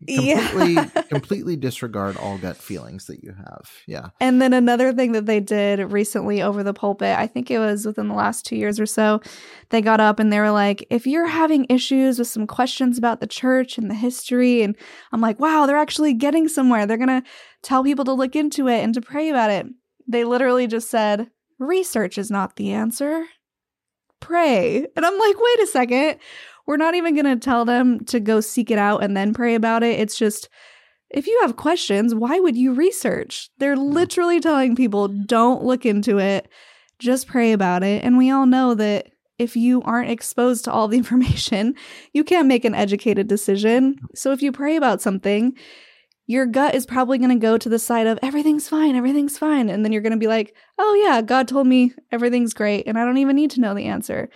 [0.08, 0.26] Intuition.
[0.26, 0.50] Yeah.
[0.50, 5.26] completely completely disregard all gut feelings that you have yeah And then another thing that
[5.26, 8.80] they did recently over the pulpit, I think it was within the last two years
[8.80, 9.22] or so,
[9.70, 13.20] they got up and they were like, if you're having issues with some questions about
[13.20, 14.76] the church and the history, and
[15.12, 16.86] I'm like, wow, they're actually getting somewhere.
[16.86, 17.24] They're going to
[17.62, 19.66] tell people to look into it and to pray about it.
[20.08, 23.26] They literally just said, research is not the answer.
[24.20, 24.88] Pray.
[24.96, 26.20] And I'm like, wait a second.
[26.66, 29.56] We're not even going to tell them to go seek it out and then pray
[29.56, 30.00] about it.
[30.00, 30.50] It's just,
[31.10, 33.50] if you have questions, why would you research?
[33.58, 36.48] They're literally telling people don't look into it,
[37.00, 38.04] just pray about it.
[38.04, 41.76] And we all know that if you aren't exposed to all the information,
[42.14, 43.98] you can't make an educated decision.
[44.16, 45.58] So if you pray about something,
[46.26, 49.70] your gut is probably going to go to the side of everything's fine, everything's fine.
[49.70, 52.88] And then you're going to be like, oh, yeah, God told me everything's great.
[52.88, 54.30] And I don't even need to know the answer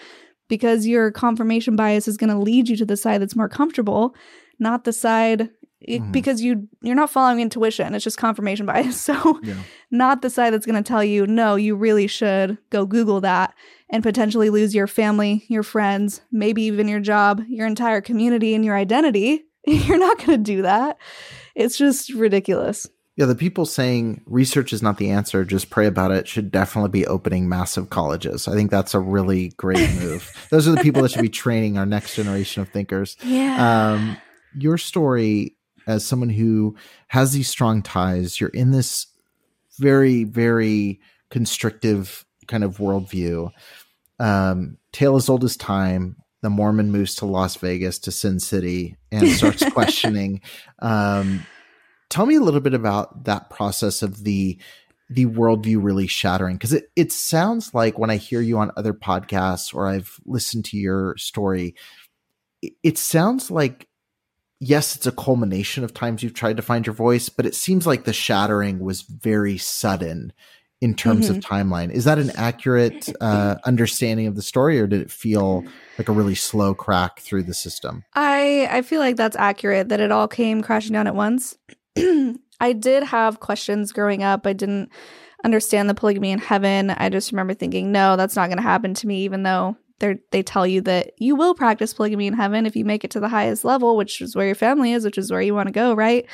[0.47, 4.15] because your confirmation bias is going to lead you to the side that's more comfortable,
[4.60, 6.12] not the side it- Mhm.
[6.12, 7.93] because you you're not following intuition.
[7.93, 8.99] It's just confirmation bias.
[9.07, 9.55] So yeah
[9.91, 13.53] not the side that's going to tell you, no, you really should go Google that
[13.89, 18.65] and potentially lose your family, your friends, maybe even your job, your entire community, and
[18.65, 19.45] your identity.
[19.67, 20.97] You're not going to do that.
[21.55, 22.88] It's just ridiculous.
[23.17, 26.91] Yeah, the people saying research is not the answer, just pray about it, should definitely
[26.91, 28.47] be opening massive colleges.
[28.47, 30.32] I think that's a really great move.
[30.51, 33.17] Those are the people that should be training our next generation of thinkers.
[33.23, 33.92] Yeah.
[33.92, 34.17] Um,
[34.56, 35.56] your story,
[35.87, 36.75] as someone who
[37.08, 39.08] has these strong ties, you're in this
[39.79, 41.00] very, very
[41.31, 43.50] constrictive kind of worldview.
[44.19, 46.17] Um, tale as old as time.
[46.44, 50.42] The Mormon moves to Las Vegas to Sin City and starts questioning.
[50.79, 51.48] Um,
[52.10, 54.58] tell me a little bit about that process of the
[55.10, 56.55] the worldview really shattering?
[56.55, 60.65] Because it, it sounds like when I hear you on other podcasts or I've listened
[60.65, 61.75] to your story,
[62.62, 63.87] it, it sounds like
[64.60, 67.85] yes, it's a culmination of times you've tried to find your voice, but it seems
[67.85, 70.33] like the shattering was very sudden
[70.79, 71.37] in terms mm-hmm.
[71.37, 71.91] of timeline.
[71.91, 75.63] Is that an accurate uh, understanding of the story, or did it feel
[75.97, 78.03] like a really slow crack through the system?
[78.13, 79.89] I I feel like that's accurate.
[79.89, 81.58] That it all came crashing down at once.
[82.60, 84.48] I did have questions growing up.
[84.48, 84.89] I didn't
[85.43, 86.89] understand the polygamy in heaven.
[86.91, 90.17] I just remember thinking, no, that's not going to happen to me, even though they
[90.31, 93.19] they tell you that you will practice polygamy in heaven if you make it to
[93.19, 95.73] the highest level, which is where your family is, which is where you want to
[95.73, 96.25] go, right?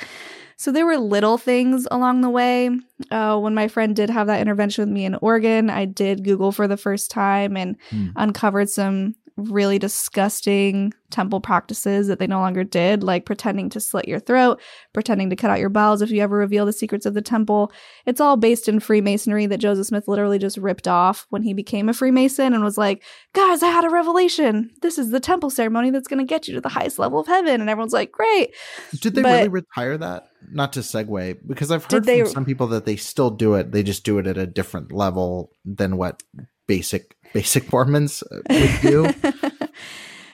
[0.56, 2.70] So there were little things along the way.
[3.12, 6.52] Uh, when my friend did have that intervention with me in Oregon, I did Google
[6.52, 8.14] for the first time and mm.
[8.16, 14.08] uncovered some really disgusting temple practices that they no longer did, like pretending to slit
[14.08, 14.62] your throat,
[14.94, 17.72] pretending to cut out your bowels if you ever reveal the secrets of the temple.
[18.06, 21.90] It's all based in Freemasonry that Joseph Smith literally just ripped off when he became
[21.90, 23.04] a Freemason and was like,
[23.34, 24.72] guys, I had a revelation.
[24.82, 27.28] This is the temple ceremony that's going to get you to the highest level of
[27.28, 27.62] heaven.
[27.62, 28.56] And everyone's like, great.
[29.00, 30.30] Did they but, really retire that?
[30.52, 33.72] Not to segue, because I've heard they, from some people that they still do it.
[33.72, 36.22] They just do it at a different level than what
[36.68, 39.14] basic basic Mormons uh, would do.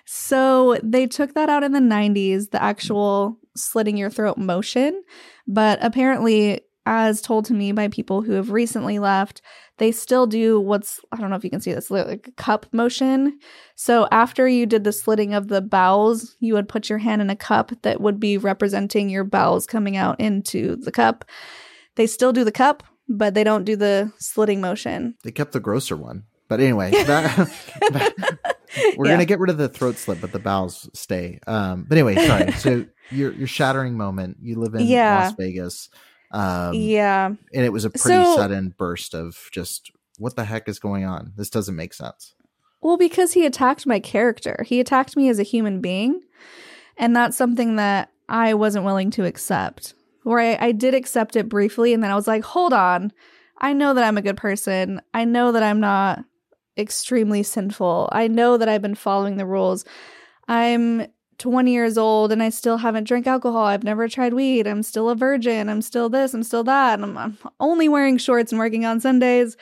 [0.06, 5.02] so they took that out in the 90s, the actual slitting your throat motion.
[5.48, 9.42] But apparently, as told to me by people who have recently left,
[9.78, 13.40] they still do what's, I don't know if you can see this, like cup motion.
[13.76, 17.30] So after you did the slitting of the bowels, you would put your hand in
[17.30, 21.26] a cup that would be representing your bowels coming out into the cup.
[21.96, 25.16] They still do the cup, but they don't do the slitting motion.
[25.24, 26.24] They kept the grosser one.
[26.48, 27.50] But anyway, that,
[28.98, 29.14] we're yeah.
[29.14, 31.40] gonna get rid of the throat slit, but the bowels stay.
[31.46, 32.52] Um, but anyway, sorry.
[32.60, 34.38] So your your shattering moment.
[34.42, 35.26] You live in yeah.
[35.26, 35.90] Las Vegas.
[36.32, 40.68] Um, yeah, and it was a pretty so, sudden burst of just what the heck
[40.68, 41.34] is going on.
[41.36, 42.36] This doesn't make sense.
[42.82, 44.64] Well, because he attacked my character.
[44.66, 46.22] He attacked me as a human being,
[46.98, 49.94] and that's something that I wasn't willing to accept.
[50.30, 53.12] Or I, I did accept it briefly, and then I was like, hold on.
[53.58, 55.02] I know that I'm a good person.
[55.12, 56.24] I know that I'm not
[56.78, 58.10] extremely sinful.
[58.12, 59.86] I know that I've been following the rules.
[60.48, 61.08] I'm
[61.40, 63.66] 20 years old and I still haven't drank alcohol.
[63.66, 64.68] I've never tried weed.
[64.68, 65.68] I'm still a virgin.
[65.68, 66.36] I'm still this.
[66.36, 67.02] I'm still that.
[67.02, 69.58] I'm, I'm only wearing shorts and working on Sundays.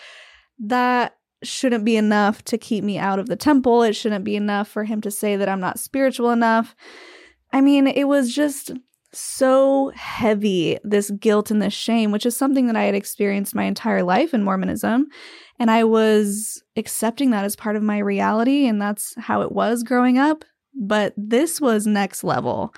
[0.59, 3.83] That shouldn't be enough to keep me out of the temple.
[3.83, 6.75] It shouldn't be enough for him to say that I'm not spiritual enough.
[7.53, 8.73] I mean, it was just
[9.13, 13.63] so heavy this guilt and this shame, which is something that I had experienced my
[13.63, 15.07] entire life in Mormonism.
[15.59, 18.67] And I was accepting that as part of my reality.
[18.67, 20.45] And that's how it was growing up.
[20.79, 22.73] But this was next level.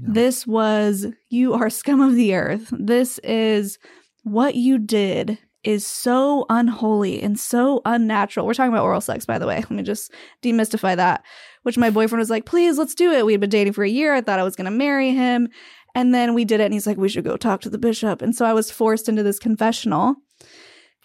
[0.00, 2.72] This was, you are scum of the earth.
[2.76, 3.78] This is
[4.24, 8.46] what you did is so unholy and so unnatural.
[8.46, 9.56] We're talking about oral sex, by the way.
[9.56, 10.12] Let me just
[10.42, 11.24] demystify that.
[11.64, 13.26] Which my boyfriend was like, please, let's do it.
[13.26, 14.14] We had been dating for a year.
[14.14, 15.48] I thought I was going to marry him.
[15.94, 18.20] And then we did it, and he's like, we should go talk to the bishop.
[18.20, 20.16] And so I was forced into this confessional.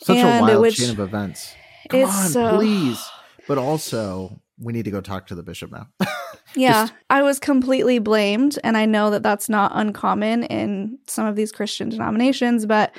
[0.01, 1.53] Such a wild which, chain of events.
[1.89, 3.03] Come on, so, please.
[3.47, 5.87] But also, we need to go talk to the bishop now.
[6.55, 11.25] yeah, Just, I was completely blamed, and I know that that's not uncommon in some
[11.25, 12.95] of these Christian denominations, but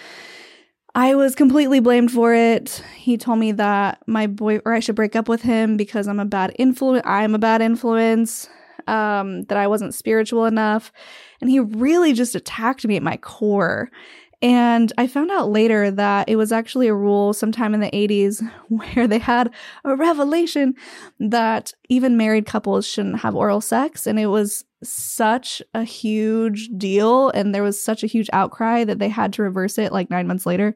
[0.95, 2.83] I was completely blamed for it.
[2.97, 6.21] He told me that my boy or I should break up with him because I'm
[6.21, 7.03] a bad influence.
[7.07, 8.49] I'm a bad influence.
[8.87, 10.91] Um, that I wasn't spiritual enough,
[11.41, 13.91] and he really just attacked me at my core.
[14.43, 18.43] And I found out later that it was actually a rule sometime in the 80s
[18.69, 19.53] where they had
[19.85, 20.75] a revelation
[21.19, 24.07] that even married couples shouldn't have oral sex.
[24.07, 27.29] And it was such a huge deal.
[27.31, 30.27] And there was such a huge outcry that they had to reverse it like nine
[30.27, 30.75] months later.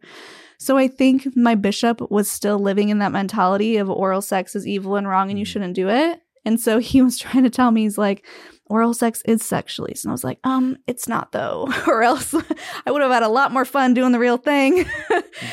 [0.58, 4.66] So I think my bishop was still living in that mentality of oral sex is
[4.66, 5.48] evil and wrong and you mm.
[5.48, 6.20] shouldn't do it.
[6.45, 8.26] And so he was trying to tell me, he's like,
[8.66, 9.95] oral sex is sexually.
[10.03, 12.34] And I was like, um, it's not though, or else
[12.86, 14.86] I would have had a lot more fun doing the real thing.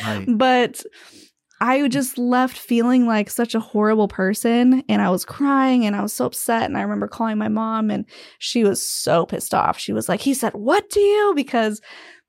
[0.05, 0.25] right.
[0.27, 0.83] But
[1.59, 6.01] I just left feeling like such a horrible person and I was crying and I
[6.01, 6.63] was so upset.
[6.63, 8.05] And I remember calling my mom and
[8.39, 9.77] she was so pissed off.
[9.77, 11.33] She was like, he said, what to you?
[11.35, 11.79] Because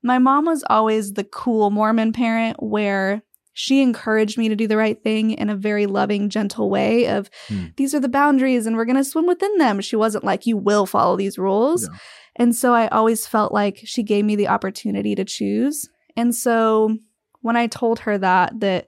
[0.03, 3.23] my mom was always the cool Mormon parent where
[3.53, 7.29] she encouraged me to do the right thing in a very loving, gentle way of
[7.47, 7.75] mm.
[7.75, 9.79] these are the boundaries and we're going to swim within them.
[9.79, 11.83] She wasn't like, you will follow these rules.
[11.83, 11.97] Yeah.
[12.35, 15.87] And so I always felt like she gave me the opportunity to choose.
[16.17, 16.97] And so
[17.41, 18.87] when I told her that, that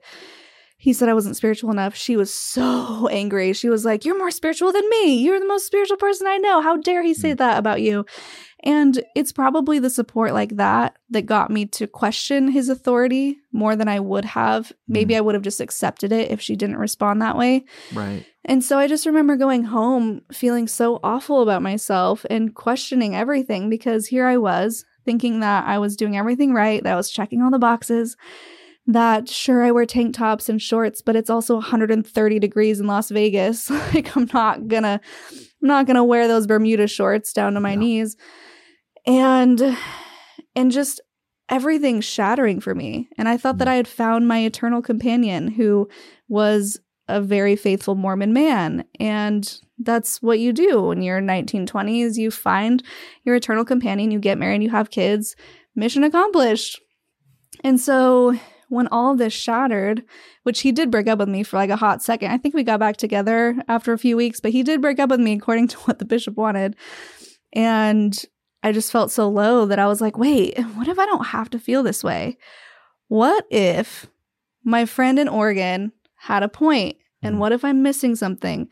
[0.78, 1.94] he said I wasn't spiritual enough.
[1.94, 3.52] She was so angry.
[3.52, 5.16] She was like, You're more spiritual than me.
[5.22, 6.60] You're the most spiritual person I know.
[6.60, 7.38] How dare he say Mm.
[7.38, 8.04] that about you?
[8.64, 13.76] And it's probably the support like that that got me to question his authority more
[13.76, 14.72] than I would have.
[14.88, 15.18] Maybe mm.
[15.18, 17.64] I would have just accepted it if she didn't respond that way.
[17.92, 18.24] Right.
[18.44, 23.68] And so I just remember going home feeling so awful about myself and questioning everything
[23.68, 27.42] because here I was thinking that I was doing everything right, that I was checking
[27.42, 28.16] all the boxes,
[28.86, 33.10] that sure I wear tank tops and shorts, but it's also 130 degrees in Las
[33.10, 33.68] Vegas.
[33.94, 35.00] like I'm not gonna
[35.62, 37.80] I'm not gonna wear those Bermuda shorts down to my No.
[37.80, 38.16] knees.
[39.06, 39.76] And
[40.54, 41.00] and just
[41.48, 43.08] everything shattering for me.
[43.16, 43.72] And I thought that Mm.
[43.72, 45.88] I had found my eternal companion who
[46.28, 48.84] was a very faithful Mormon man.
[48.98, 52.16] And that's what you do when you're 1920s.
[52.16, 52.82] You find
[53.24, 55.36] your eternal companion, you get married, you have kids,
[55.76, 56.80] mission accomplished.
[57.62, 58.36] And so
[58.68, 60.02] when all this shattered,
[60.42, 62.64] which he did break up with me for like a hot second, I think we
[62.64, 65.68] got back together after a few weeks, but he did break up with me according
[65.68, 66.74] to what the bishop wanted.
[67.52, 68.20] And
[68.62, 71.50] I just felt so low that I was like, wait, what if I don't have
[71.50, 72.38] to feel this way?
[73.08, 74.06] What if
[74.64, 76.96] my friend in Oregon had a point?
[77.22, 77.38] And Mhm.
[77.38, 78.68] what if I'm missing something?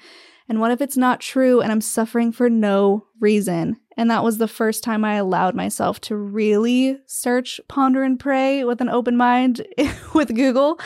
[0.49, 3.77] And what if it's not true and I'm suffering for no reason?
[3.97, 8.65] And that was the first time I allowed myself to really search, ponder, and pray
[8.65, 9.65] with an open mind
[10.15, 10.79] with Google.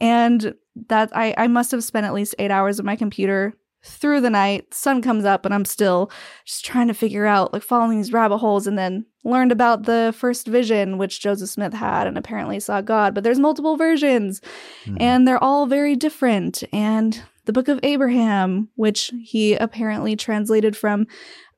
[0.00, 0.54] And
[0.88, 3.54] that I, I must have spent at least eight hours on my computer
[3.86, 4.74] through the night.
[4.74, 6.10] Sun comes up and I'm still
[6.44, 10.14] just trying to figure out, like following these rabbit holes, and then learned about the
[10.16, 13.14] first vision, which Joseph Smith had and apparently saw God.
[13.14, 14.40] But there's multiple versions
[14.86, 14.96] Mhm.
[15.00, 16.62] and they're all very different.
[16.72, 21.06] And the Book of Abraham, which he apparently translated from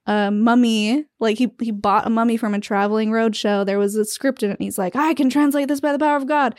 [0.06, 3.64] a mummy, like he he bought a mummy from a traveling roadshow.
[3.66, 4.54] There was a script in it.
[4.58, 6.54] And he's like, I can translate this by the power of God.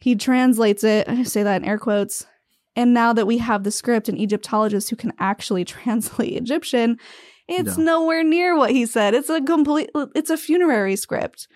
[0.00, 1.08] He translates it.
[1.08, 2.26] I say that in air quotes.
[2.76, 6.98] And now that we have the script and Egyptologists who can actually translate Egyptian,
[7.48, 7.84] it's No.
[8.00, 9.14] nowhere near what he said.
[9.14, 9.90] It's a complete.
[10.14, 11.46] It's a funerary script.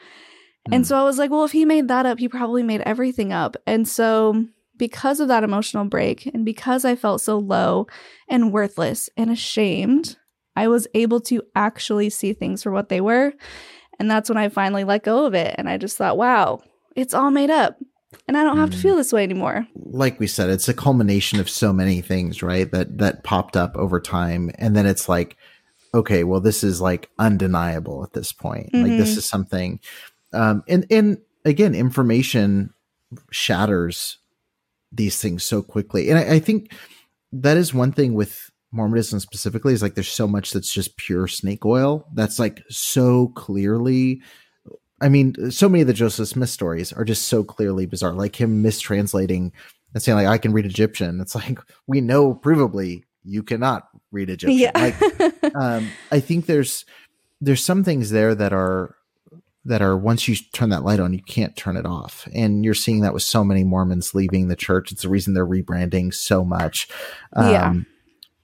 [0.71, 0.87] And Mm.
[0.87, 3.57] so I was like, well, if he made that up, he probably made everything up.
[3.66, 4.45] And so,
[4.77, 7.87] because of that emotional break, and because I felt so low
[8.29, 10.16] and worthless and ashamed,
[10.57, 13.33] I was able to actually see things for what they were.
[13.99, 15.55] And that's when I finally let go of it.
[15.59, 16.61] And I just thought, wow,
[16.95, 17.77] it's all made up.
[18.27, 18.83] And I don't have to Mm.
[18.83, 19.67] feel this way anymore.
[19.91, 22.71] like we said, it's a culmination of so many things, right?
[22.73, 25.37] That that popped up over time, and then it's like,
[25.95, 28.71] okay, well, this is like undeniable at this point.
[28.75, 29.19] Like this Mhm.
[29.19, 29.81] is something,
[30.33, 32.71] um, and and again, information
[33.31, 34.19] shatters
[34.93, 36.73] these things so quickly, and I, I think
[37.33, 41.27] that is one thing with Mormonism specifically is like there's so much that's just pure
[41.29, 44.21] snake oil that's like so clearly
[45.01, 48.40] I mean, so many of the Joseph Smith stories are just so clearly bizarre, like
[48.40, 49.53] him mistranslating
[49.94, 51.20] and saying, like, I can read Egyptian.
[51.20, 54.59] It's like, we know provably you cannot read Egyptian.
[54.59, 54.72] Yeah.
[54.74, 56.84] Like, um, I think there's,
[57.40, 58.96] there's some things there that are,
[59.64, 62.26] that are once you turn that light on, you can't turn it off.
[62.34, 64.90] And you're seeing that with so many Mormons leaving the church.
[64.90, 66.88] It's the reason they're rebranding so much.
[67.34, 67.74] Um, Yeah.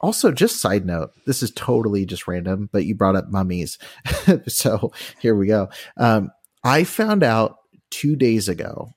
[0.00, 3.78] Also, just side note, this is totally just random, but you brought up mummies.
[4.46, 5.70] so here we go.
[5.96, 6.30] Um,
[6.64, 7.58] I found out
[7.90, 8.94] two days ago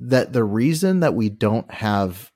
[0.00, 2.30] that the reason that we don't have,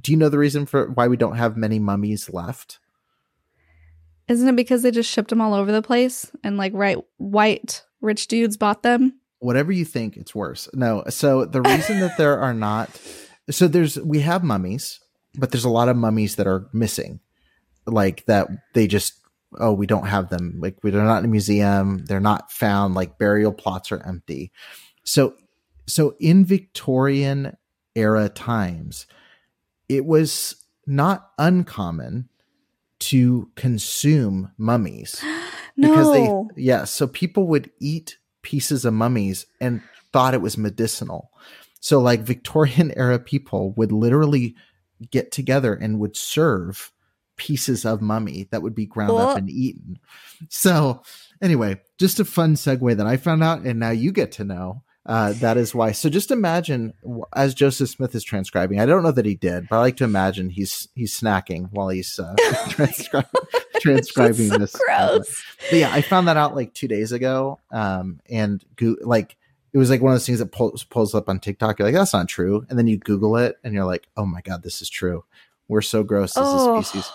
[0.00, 2.78] do you know the reason for why we don't have many mummies left?
[4.28, 7.82] Isn't it because they just shipped them all over the place and like right white
[8.00, 9.18] rich dudes bought them?
[9.40, 10.68] Whatever you think, it's worse.
[10.72, 11.02] No.
[11.08, 12.88] So the reason that there are not,
[13.50, 15.00] so there's, we have mummies,
[15.34, 17.18] but there's a lot of mummies that are missing.
[17.84, 19.14] Like that they just,
[19.58, 20.58] oh, we don't have them.
[20.58, 22.04] Like they're not in a museum.
[22.06, 22.94] They're not found.
[22.94, 24.52] Like burial plots are empty.
[25.04, 25.34] So,
[25.86, 27.56] so in Victorian
[27.94, 29.06] era times,
[29.88, 32.28] it was not uncommon
[32.98, 35.22] to consume mummies
[35.76, 39.82] because they yeah so people would eat pieces of mummies and
[40.12, 41.30] thought it was medicinal
[41.80, 44.54] so like victorian era people would literally
[45.10, 46.92] get together and would serve
[47.42, 49.98] pieces of mummy that would be ground up and eaten
[50.48, 51.02] so
[51.42, 54.82] anyway just a fun segue that i found out and now you get to know
[55.04, 55.90] uh, that is why.
[55.90, 56.92] So just imagine,
[57.34, 58.78] as Joseph Smith is transcribing.
[58.78, 61.88] I don't know that he did, but I like to imagine he's he's snacking while
[61.88, 63.26] he's uh, transcri-
[63.80, 64.76] transcribing so this.
[64.76, 65.42] gross.
[65.70, 67.58] But yeah, I found that out like two days ago.
[67.72, 69.36] Um, and go- like
[69.72, 71.78] it was like one of those things that pulls pulls up on TikTok.
[71.78, 74.40] You're like, that's not true, and then you Google it, and you're like, oh my
[74.40, 75.24] god, this is true.
[75.68, 76.78] We're so gross as Oh.
[76.78, 77.10] a species.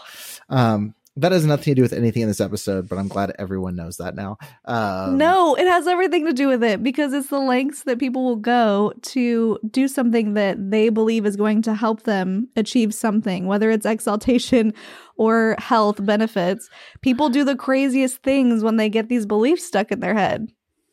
[0.50, 3.76] Um, that has nothing to do with anything in this episode, but I'm glad everyone
[3.76, 4.38] knows that now.
[4.66, 8.24] Um, no, it has everything to do with it because it's the lengths that people
[8.24, 13.48] will go to do something that they believe is going to help them achieve something,
[13.48, 14.76] whether it's exaltation
[15.16, 16.70] or health benefits.
[17.02, 20.52] People do the craziest things when they get these beliefs stuck in their head.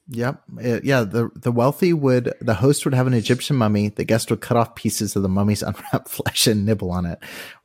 [0.09, 0.43] Yep.
[0.59, 1.03] It, yeah.
[1.03, 3.89] The the wealthy would the host would have an Egyptian mummy.
[3.89, 7.19] The guest would cut off pieces of the mummy's unwrapped flesh and nibble on it.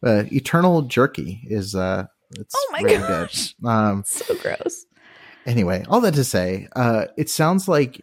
[0.05, 2.05] Uh, eternal jerky is uh
[2.37, 3.53] it's oh my really gosh.
[3.53, 3.67] good.
[3.67, 4.85] Um, so gross.
[5.45, 8.01] Anyway, all that to say, uh, it sounds like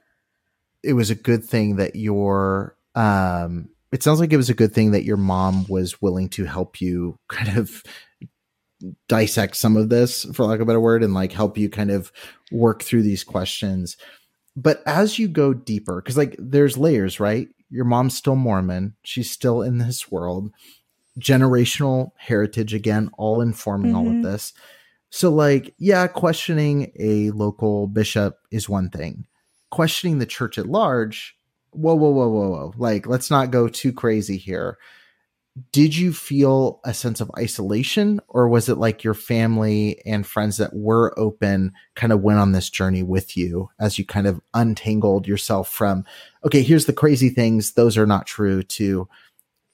[0.83, 4.73] it was a good thing that your um, it sounds like it was a good
[4.73, 7.83] thing that your mom was willing to help you kind of
[9.09, 11.91] dissect some of this, for lack of a better word, and like help you kind
[11.91, 12.11] of
[12.51, 13.97] work through these questions.
[14.57, 17.49] But as you go deeper, because like there's layers, right?
[17.69, 18.97] Your mom's still Mormon.
[19.03, 20.51] She's still in this world
[21.19, 23.99] generational heritage again, all informing mm-hmm.
[23.99, 24.23] all of mm-hmm.
[24.23, 24.53] this.
[25.11, 29.27] So, like, yeah, questioning a local bishop is one thing.
[29.71, 31.37] Questioning the church at large,
[31.71, 32.73] whoa, whoa, whoa, whoa, whoa.
[32.77, 34.79] Like, let's not go too crazy here.
[35.73, 40.59] Did you feel a sense of isolation, or was it like your family and friends
[40.59, 44.41] that were open kind of went on this journey with you as you kind of
[44.53, 46.05] untangled yourself from,
[46.45, 49.09] okay, here's the crazy things, those are not true, to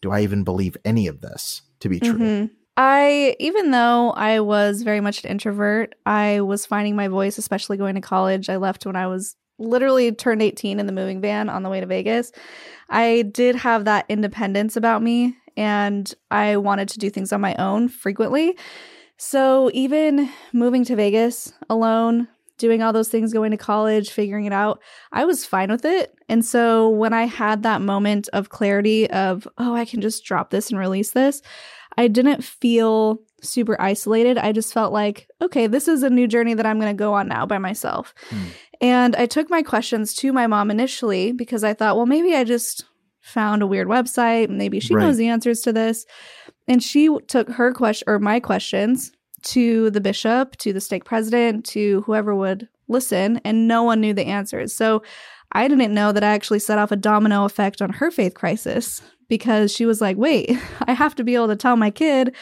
[0.02, 2.18] do I even believe any of this to be true?
[2.18, 2.54] Mm-hmm.
[2.76, 7.76] I, even though I was very much an introvert, I was finding my voice, especially
[7.76, 8.48] going to college.
[8.48, 11.80] I left when I was literally turned 18 in the moving van on the way
[11.80, 12.32] to Vegas.
[12.88, 17.54] I did have that independence about me and I wanted to do things on my
[17.56, 18.56] own frequently.
[19.16, 22.28] So even moving to Vegas alone,
[22.58, 24.80] doing all those things, going to college, figuring it out,
[25.12, 26.14] I was fine with it.
[26.28, 30.50] And so when I had that moment of clarity of, oh, I can just drop
[30.50, 31.42] this and release this,
[31.96, 34.38] I didn't feel super isolated.
[34.38, 37.14] I just felt like, okay, this is a new journey that I'm going to go
[37.14, 38.14] on now by myself.
[38.30, 38.46] Mm.
[38.80, 42.44] And I took my questions to my mom initially because I thought, well, maybe I
[42.44, 42.84] just
[43.22, 44.50] found a weird website.
[44.50, 45.04] Maybe she right.
[45.04, 46.04] knows the answers to this.
[46.68, 49.12] And she took her question or my questions
[49.42, 54.14] to the bishop, to the stake president, to whoever would listen, and no one knew
[54.14, 54.74] the answers.
[54.74, 55.02] So
[55.52, 59.02] I didn't know that I actually set off a domino effect on her faith crisis
[59.28, 60.50] because she was like, wait,
[60.86, 62.34] I have to be able to tell my kid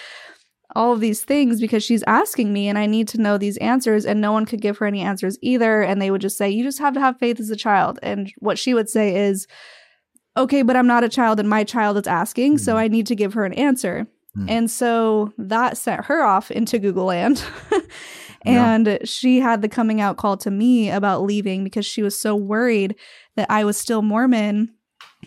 [0.76, 4.05] all of these things because she's asking me and I need to know these answers.
[4.07, 5.83] And no one could give her any answers either.
[5.83, 7.99] And they would just say, you just have to have faith as a child.
[8.03, 9.49] And what she would say is,
[10.37, 12.55] okay, but I'm not a child and my child is asking.
[12.55, 12.64] Mm-hmm.
[12.64, 14.07] So I need to give her an answer.
[14.37, 14.51] Mm.
[14.51, 17.43] And so that sent her off into Google Land.
[18.47, 18.99] and yeah.
[19.05, 22.95] she had the coming out call to me about leaving because she was so worried
[23.37, 24.72] that I was still Mormon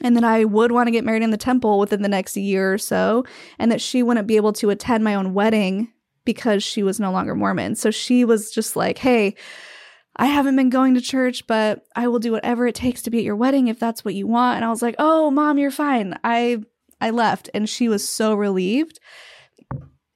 [0.01, 2.74] and that I would want to get married in the temple within the next year
[2.74, 3.26] or so,
[3.60, 5.91] and that she wouldn't be able to attend my own wedding
[6.26, 7.76] because she was no longer Mormon.
[7.76, 9.36] So she was just like, hey,
[10.16, 13.18] I haven't been going to church, but I will do whatever it takes to be
[13.18, 14.57] at your wedding if that's what you want.
[14.57, 16.18] And I was like, "Oh, mom, you're fine.
[16.24, 16.64] I
[17.03, 18.99] I left and she was so relieved.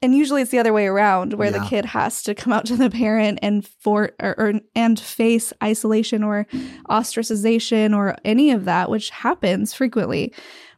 [0.01, 1.59] And usually it's the other way around where yeah.
[1.59, 5.51] the kid has to come out to the parent and for or, or, and face
[5.61, 6.47] isolation or
[6.89, 10.33] ostracization or any of that, which happens frequently.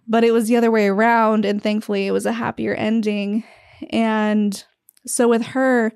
[0.08, 3.44] But it was the other way around and thankfully it was a happier ending.
[3.92, 4.64] And
[5.06, 5.94] so with her,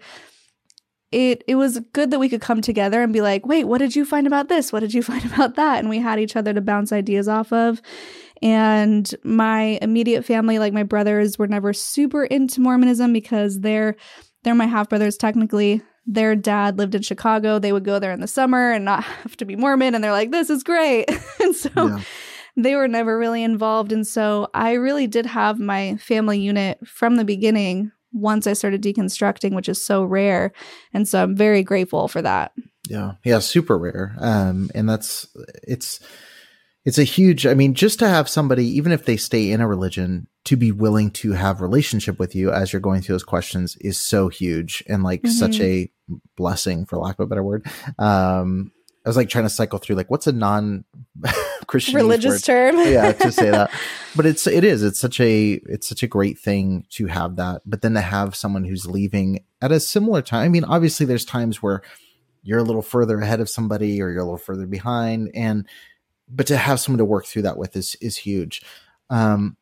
[1.13, 3.95] it it was good that we could come together and be like, "Wait, what did
[3.95, 4.73] you find about this?
[4.73, 7.53] What did you find about that?" And we had each other to bounce ideas off
[7.53, 7.81] of.
[8.41, 13.95] And my immediate family, like my brothers, were never super into Mormonism because they're
[14.43, 15.81] they're my half brothers technically.
[16.05, 17.59] Their dad lived in Chicago.
[17.59, 19.95] They would go there in the summer and not have to be Mormon.
[19.95, 21.05] And they're like, this is great.
[21.39, 22.01] and so yeah.
[22.57, 23.93] they were never really involved.
[23.93, 28.81] And so I really did have my family unit from the beginning once I started
[28.81, 30.53] deconstructing, which is so rare.
[30.93, 32.53] And so I'm very grateful for that.
[32.87, 33.13] Yeah.
[33.23, 33.39] Yeah.
[33.39, 34.15] Super rare.
[34.19, 35.27] Um, and that's,
[35.63, 35.99] it's,
[36.85, 39.67] it's a huge i mean just to have somebody even if they stay in a
[39.67, 43.77] religion to be willing to have relationship with you as you're going through those questions
[43.81, 45.31] is so huge and like mm-hmm.
[45.31, 45.89] such a
[46.35, 47.65] blessing for lack of a better word
[47.99, 48.71] um
[49.05, 50.85] i was like trying to cycle through like what's a non
[51.67, 52.77] christian religious term?
[52.77, 53.71] Yeah to say that.
[54.15, 54.83] But it's it is.
[54.83, 57.61] It's such a it's such a great thing to have that.
[57.65, 61.23] But then to have someone who's leaving at a similar time i mean obviously there's
[61.25, 61.81] times where
[62.43, 65.31] you're a little further ahead of somebody or you're a little further behind.
[65.33, 65.65] And
[66.29, 68.61] but to have someone to work through that with is is huge.
[69.09, 69.57] Um,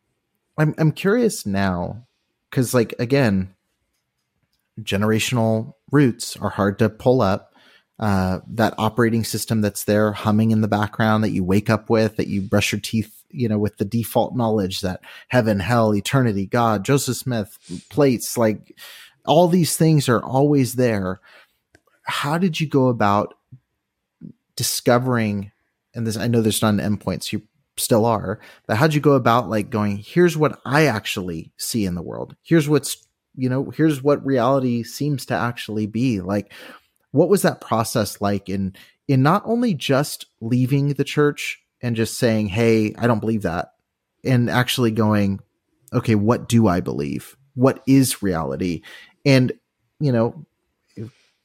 [0.57, 2.07] I'm I'm curious now
[2.49, 3.53] because like again,
[4.81, 7.50] generational roots are hard to pull up.
[8.01, 12.15] Uh, that operating system that's there humming in the background that you wake up with,
[12.15, 16.47] that you brush your teeth, you know, with the default knowledge that heaven, hell, eternity,
[16.47, 17.59] God, Joseph Smith,
[17.91, 18.75] plates, like
[19.27, 21.19] all these things are always there.
[22.01, 23.35] How did you go about
[24.55, 25.51] discovering?
[25.93, 27.43] And this, I know there's not an endpoint, so you
[27.77, 31.93] still are, but how'd you go about like going, here's what I actually see in
[31.93, 32.35] the world.
[32.41, 36.19] Here's what's, you know, here's what reality seems to actually be.
[36.19, 36.51] Like,
[37.11, 38.75] what was that process like in
[39.07, 43.73] in not only just leaving the church and just saying, Hey, I don't believe that,
[44.23, 45.39] and actually going,
[45.93, 47.35] Okay, what do I believe?
[47.55, 48.81] What is reality?
[49.25, 49.51] And,
[49.99, 50.45] you know,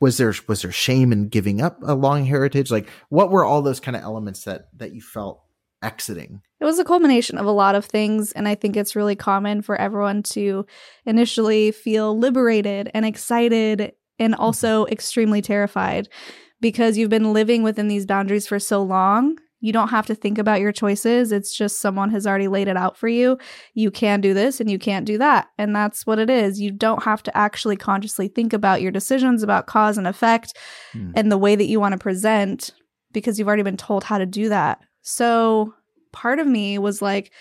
[0.00, 2.70] was there was there shame in giving up a long heritage?
[2.70, 5.42] Like what were all those kind of elements that that you felt
[5.82, 6.42] exiting?
[6.60, 8.32] It was a culmination of a lot of things.
[8.32, 10.66] And I think it's really common for everyone to
[11.04, 14.42] initially feel liberated and excited and mm-hmm.
[14.42, 16.08] also extremely terrified
[16.60, 19.36] because you've been living within these boundaries for so long.
[19.60, 21.32] You don't have to think about your choices.
[21.32, 23.38] It's just someone has already laid it out for you.
[23.74, 25.48] You can do this and you can't do that.
[25.58, 26.60] And that's what it is.
[26.60, 30.56] You don't have to actually consciously think about your decisions about cause and effect
[30.94, 31.10] mm.
[31.14, 32.72] and the way that you want to present
[33.12, 34.80] because you've already been told how to do that.
[35.02, 35.74] So
[36.12, 37.32] part of me was like,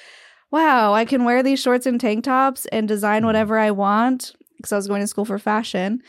[0.51, 3.27] wow, I can wear these shorts and tank tops and design mm-hmm.
[3.27, 6.01] whatever I want because I was going to school for fashion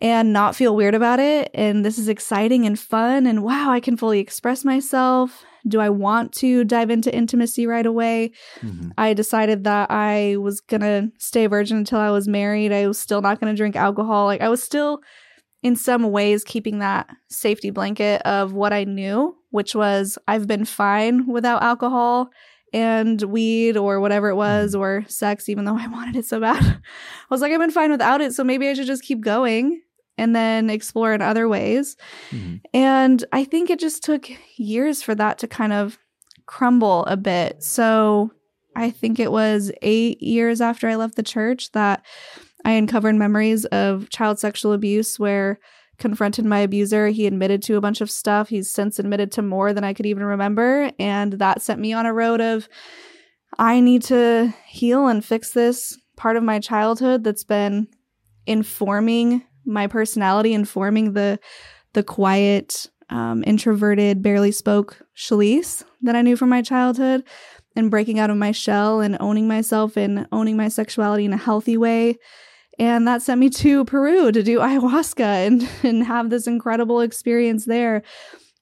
[0.00, 1.50] and not feel weird about it.
[1.54, 3.26] And this is exciting and fun.
[3.26, 5.44] And wow, I can fully express myself.
[5.66, 8.32] Do I want to dive into intimacy right away?
[8.60, 8.90] Mm-hmm.
[8.98, 12.72] I decided that I was going to stay virgin until I was married.
[12.72, 14.26] I was still not going to drink alcohol.
[14.26, 15.00] Like I was still
[15.62, 20.64] in some ways keeping that safety blanket of what I knew, which was I've been
[20.64, 22.30] fine without alcohol
[22.72, 24.82] and weed or whatever it was mm-hmm.
[24.82, 26.62] or sex, even though I wanted it so bad.
[26.62, 26.80] I
[27.30, 29.80] was like, I've been fine without it, so maybe I should just keep going
[30.18, 31.96] and then explore in other ways.
[32.30, 32.56] Mm-hmm.
[32.74, 35.98] And I think it just took years for that to kind of
[36.46, 37.62] crumble a bit.
[37.62, 38.30] So
[38.74, 42.04] I think it was eight years after I left the church that
[42.64, 45.58] I uncovered memories of child sexual abuse where
[45.98, 47.08] confronted my abuser.
[47.08, 48.48] He admitted to a bunch of stuff.
[48.48, 50.90] He's since admitted to more than I could even remember.
[50.98, 52.68] And that sent me on a road of
[53.58, 57.88] I need to heal and fix this part of my childhood that's been
[58.46, 61.38] informing my personality, informing the
[61.92, 67.24] the quiet, um, introverted, barely spoke Shelise that I knew from my childhood,
[67.74, 71.38] and breaking out of my shell and owning myself and owning my sexuality in a
[71.38, 72.18] healthy way.
[72.78, 77.64] And that sent me to Peru to do ayahuasca and, and have this incredible experience
[77.64, 78.02] there,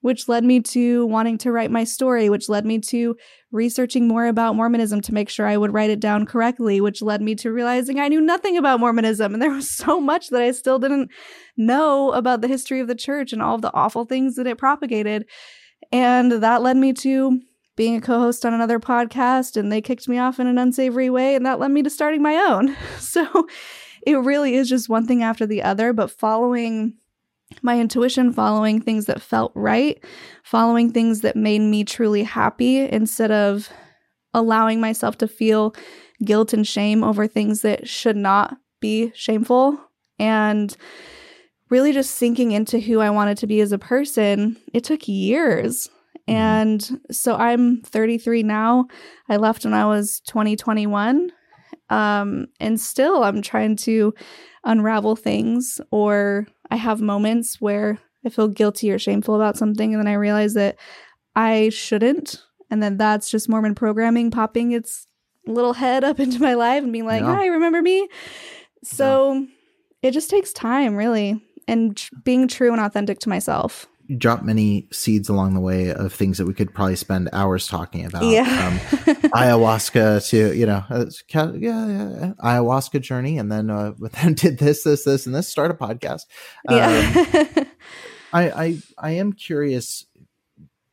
[0.04, 3.16] which led me to wanting to write my story, which led me to
[3.52, 7.22] researching more about Mormonism to make sure I would write it down correctly, which led
[7.22, 9.32] me to realizing I knew nothing about Mormonism.
[9.32, 11.10] And there was so much that I still didn't
[11.56, 14.58] know about the history of the church and all of the awful things that it
[14.58, 15.24] propagated.
[15.90, 17.40] And that led me to
[17.74, 21.34] being a co-host on another podcast and they kicked me off in an unsavory way
[21.34, 22.76] and that led me to starting my own.
[22.98, 23.48] So
[24.06, 26.98] it really is just one thing after the other, but following
[27.62, 30.02] my intuition, following things that felt right,
[30.42, 33.68] following things that made me truly happy instead of
[34.32, 35.74] allowing myself to feel
[36.24, 39.78] guilt and shame over things that should not be shameful.
[40.18, 40.76] And
[41.70, 45.88] really just sinking into who I wanted to be as a person, it took years.
[46.28, 46.34] Mm-hmm.
[46.34, 48.86] And so I'm 33 now.
[49.28, 51.30] I left when I was 2021.
[51.90, 54.14] Um, and still, I'm trying to
[54.64, 60.00] unravel things, or I have moments where I feel guilty or shameful about something, and
[60.00, 60.76] then I realize that
[61.36, 62.42] I shouldn't.
[62.70, 65.06] And then that's just Mormon programming popping its
[65.46, 67.34] little head up into my life and being like, yeah.
[67.34, 68.08] hi, remember me?
[68.82, 69.46] So yeah.
[70.02, 73.86] it just takes time, really, and tr- being true and authentic to myself
[74.18, 78.04] dropped many seeds along the way of things that we could probably spend hours talking
[78.04, 78.24] about.
[78.24, 78.42] Yeah.
[78.42, 78.78] um,
[79.32, 83.38] ayahuasca to, you know, uh, yeah, yeah, ayahuasca journey.
[83.38, 86.22] And then, uh, then did this, this, this, and this, start a podcast.
[86.68, 87.44] Yeah.
[87.56, 87.66] Um,
[88.32, 90.06] I, I, I am curious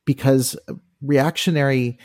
[0.05, 0.55] because
[1.01, 1.97] reactionary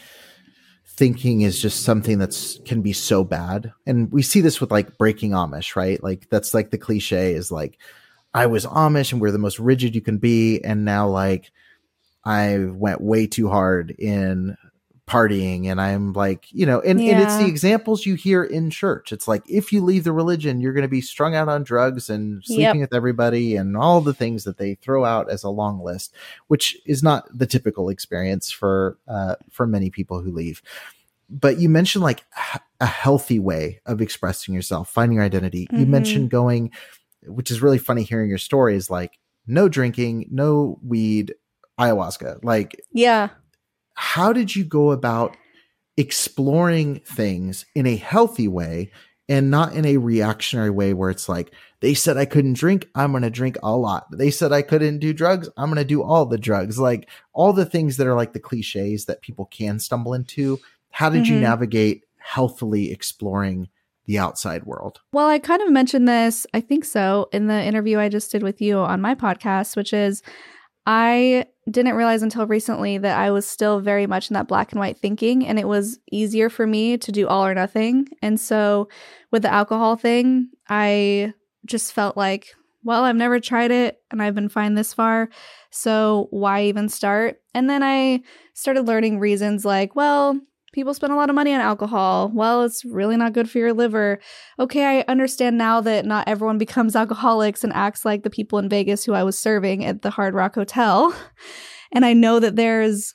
[0.86, 3.72] thinking is just something that's can be so bad.
[3.84, 6.02] And we see this with like breaking Amish, right?
[6.02, 7.78] Like that's like the cliche is like,
[8.36, 10.60] I was Amish and we're the most rigid you can be.
[10.62, 11.50] And now like
[12.24, 14.56] I went way too hard in
[15.06, 17.12] partying and I'm like, you know, and, yeah.
[17.12, 19.12] and it's the examples you hear in church.
[19.12, 22.10] It's like if you leave the religion, you're going to be strung out on drugs
[22.10, 22.90] and sleeping yep.
[22.90, 26.12] with everybody and all the things that they throw out as a long list,
[26.48, 30.60] which is not the typical experience for uh, for many people who leave.
[31.30, 32.24] But you mentioned like
[32.80, 35.66] a healthy way of expressing yourself, finding your identity.
[35.66, 35.78] Mm-hmm.
[35.78, 36.72] You mentioned going
[37.26, 41.34] which is really funny hearing your story is like no drinking, no weed,
[41.78, 42.42] ayahuasca.
[42.42, 43.30] Like, yeah.
[43.94, 45.36] How did you go about
[45.96, 48.90] exploring things in a healthy way
[49.28, 52.88] and not in a reactionary way where it's like, they said I couldn't drink.
[52.94, 54.06] I'm going to drink a lot.
[54.10, 55.48] They said I couldn't do drugs.
[55.56, 56.78] I'm going to do all the drugs.
[56.78, 60.58] Like all the things that are like the cliches that people can stumble into.
[60.90, 61.34] How did mm-hmm.
[61.34, 63.68] you navigate healthily exploring
[64.06, 65.00] the outside world?
[65.12, 68.42] Well, I kind of mentioned this, I think so, in the interview I just did
[68.42, 70.22] with you on my podcast, which is
[70.86, 74.78] I didn't realize until recently that I was still very much in that black and
[74.78, 78.06] white thinking, and it was easier for me to do all or nothing.
[78.22, 78.88] And so,
[79.32, 81.34] with the alcohol thing, I
[81.64, 82.54] just felt like,
[82.84, 85.28] well, I've never tried it and I've been fine this far.
[85.70, 87.40] So, why even start?
[87.52, 88.22] And then I
[88.54, 90.40] started learning reasons like, well,
[90.76, 92.30] people spend a lot of money on alcohol.
[92.34, 94.20] Well, it's really not good for your liver.
[94.58, 98.68] Okay, I understand now that not everyone becomes alcoholics and acts like the people in
[98.68, 101.12] Vegas who I was serving at the Hard Rock Hotel.
[101.92, 103.14] And I know that there's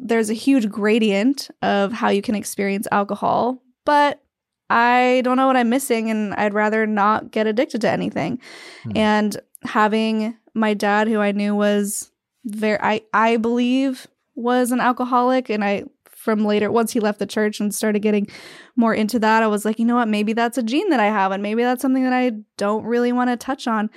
[0.00, 4.22] there's a huge gradient of how you can experience alcohol, but
[4.70, 8.40] I don't know what I'm missing and I'd rather not get addicted to anything.
[8.84, 8.92] Hmm.
[8.96, 12.10] And having my dad who I knew was
[12.46, 15.84] very I I believe was an alcoholic and I
[16.26, 18.26] from later once he left the church and started getting
[18.74, 21.04] more into that i was like you know what maybe that's a gene that i
[21.06, 23.88] have and maybe that's something that i don't really want to touch on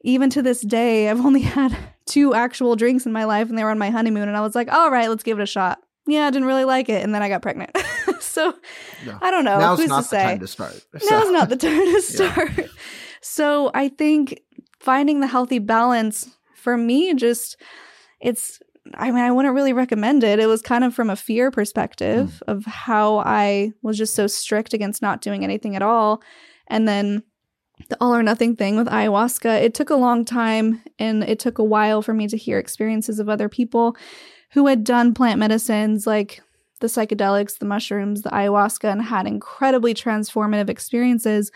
[0.00, 3.62] even to this day i've only had two actual drinks in my life and they
[3.62, 5.78] were on my honeymoon and i was like all right let's give it a shot
[6.06, 7.70] yeah i didn't really like it and then i got pregnant
[8.20, 8.54] so
[9.04, 9.18] yeah.
[9.20, 10.22] i don't know now's Who's not to the say?
[10.24, 11.10] time to start so.
[11.10, 12.66] now's not the time to start yeah.
[13.20, 14.40] so i think
[14.80, 17.60] finding the healthy balance for me just
[18.18, 18.62] it's
[18.94, 20.38] I mean, I wouldn't really recommend it.
[20.38, 22.52] It was kind of from a fear perspective mm.
[22.52, 26.22] of how I was just so strict against not doing anything at all.
[26.68, 27.22] And then
[27.88, 31.58] the all or nothing thing with ayahuasca, it took a long time and it took
[31.58, 33.96] a while for me to hear experiences of other people
[34.52, 36.42] who had done plant medicines like
[36.80, 41.50] the psychedelics, the mushrooms, the ayahuasca, and had incredibly transformative experiences.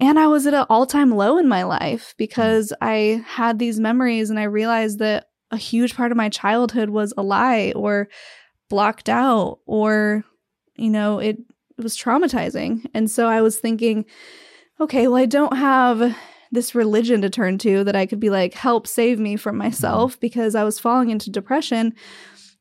[0.00, 3.78] And I was at an all time low in my life because I had these
[3.78, 8.08] memories and I realized that a huge part of my childhood was a lie or
[8.68, 10.24] blocked out or
[10.76, 11.38] you know it,
[11.76, 12.86] it was traumatizing.
[12.94, 14.04] And so i was thinking
[14.80, 16.16] okay well i don't have
[16.52, 20.18] this religion to turn to that i could be like help save me from myself
[20.18, 21.94] because i was falling into depression.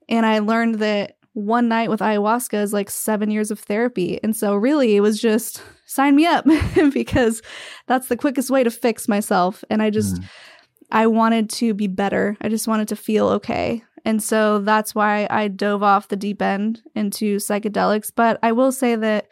[0.08, 4.20] And i learned that one night with ayahuasca is like seven years of therapy.
[4.24, 6.46] And so really it was just sign me up
[6.94, 7.42] because
[7.88, 9.64] that's the quickest way to fix myself.
[9.70, 10.26] And i just mm.
[10.92, 12.36] I wanted to be better.
[12.42, 13.84] I just wanted to feel okay.
[14.06, 18.72] And so that's why I dove off the deep end into psychedelics, but I will
[18.72, 19.28] say that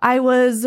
[0.00, 0.66] I was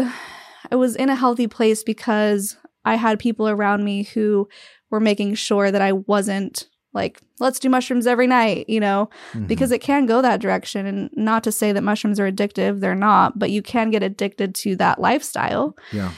[0.72, 4.48] I was in a healthy place because I had people around me who
[4.90, 9.46] were making sure that I wasn't like let's do mushrooms every night, you know, mm-hmm.
[9.46, 12.96] because it can go that direction and not to say that mushrooms are addictive, they're
[12.96, 15.76] not, but you can get addicted to that lifestyle.
[15.92, 16.12] Yeah.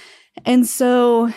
[0.46, 1.34] And so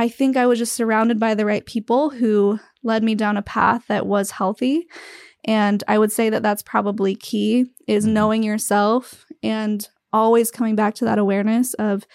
[0.00, 3.42] I think I was just surrounded by the right people who led me down a
[3.42, 4.86] path that was healthy.
[5.44, 8.14] And I would say that that's probably key is mm-hmm.
[8.14, 12.06] knowing yourself and always coming back to that awareness of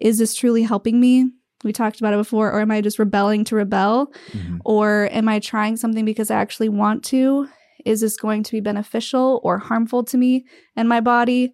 [0.00, 1.32] is this truly helping me?
[1.64, 4.12] We talked about it before or am I just rebelling to rebel?
[4.30, 4.58] Mm-hmm.
[4.64, 7.48] Or am I trying something because I actually want to?
[7.84, 10.44] Is this going to be beneficial or harmful to me
[10.76, 11.52] and my body?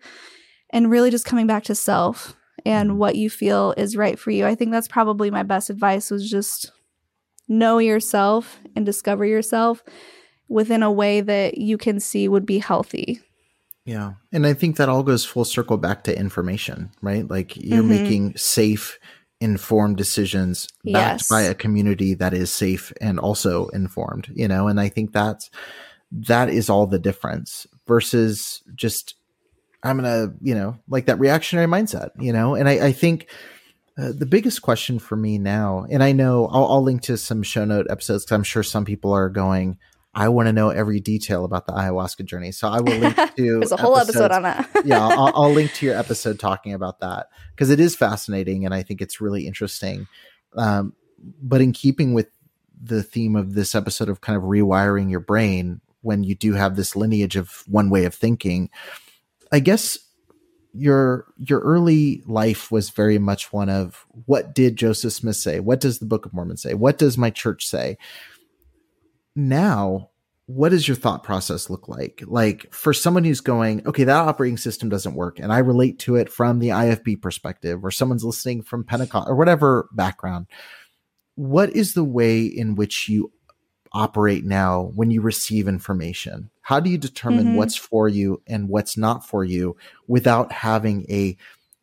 [0.69, 4.47] And really just coming back to self and what you feel is right for you.
[4.47, 6.73] I think that's probably my best advice was just
[7.49, 9.83] know yourself and discover yourself
[10.49, 13.21] within a way that you can see would be healthy.
[13.85, 14.15] Yeah.
[14.33, 17.29] And I think that all goes full circle back to information, right?
[17.29, 17.89] Like you're mm-hmm.
[17.89, 18.99] making safe,
[19.41, 21.29] informed decisions backed yes.
[21.29, 24.69] by a community that is safe and also informed, you know?
[24.69, 25.51] And I think that's
[26.11, 29.15] that is all the difference versus just
[29.89, 33.29] I'm gonna, you know, like that reactionary mindset, you know, and I, I think
[33.99, 37.43] uh, the biggest question for me now, and I know I'll, I'll link to some
[37.43, 39.79] show note episodes because I'm sure some people are going,
[40.15, 42.53] I want to know every detail about the ayahuasca journey.
[42.53, 44.17] So I will link to there's a whole episodes.
[44.17, 44.71] episode on that.
[44.85, 48.75] yeah, I'll, I'll, link to your episode talking about that because it is fascinating and
[48.75, 50.07] I think it's really interesting.
[50.57, 50.95] Um,
[51.43, 52.29] but in keeping with
[52.81, 56.77] the theme of this episode of kind of rewiring your brain when you do have
[56.77, 58.71] this lineage of one way of thinking,
[59.53, 59.99] I guess
[60.75, 65.61] your your early life was very much one of what did Joseph Smith say?
[65.61, 66.75] What does the Book of Mormon say?
[66.75, 67.97] What does my church say?
[69.35, 70.11] Now,
[70.47, 72.23] what does your thought process look like?
[72.27, 76.17] Like for someone who's going, okay, that operating system doesn't work, and I relate to
[76.17, 80.47] it from the IFB perspective, or someone's listening from Pentecost or whatever background.
[81.35, 83.33] What is the way in which you
[83.93, 86.51] operate now when you receive information?
[86.69, 87.57] How do you determine mm-hmm.
[87.57, 89.75] what's for you and what's not for you
[90.07, 91.35] without having a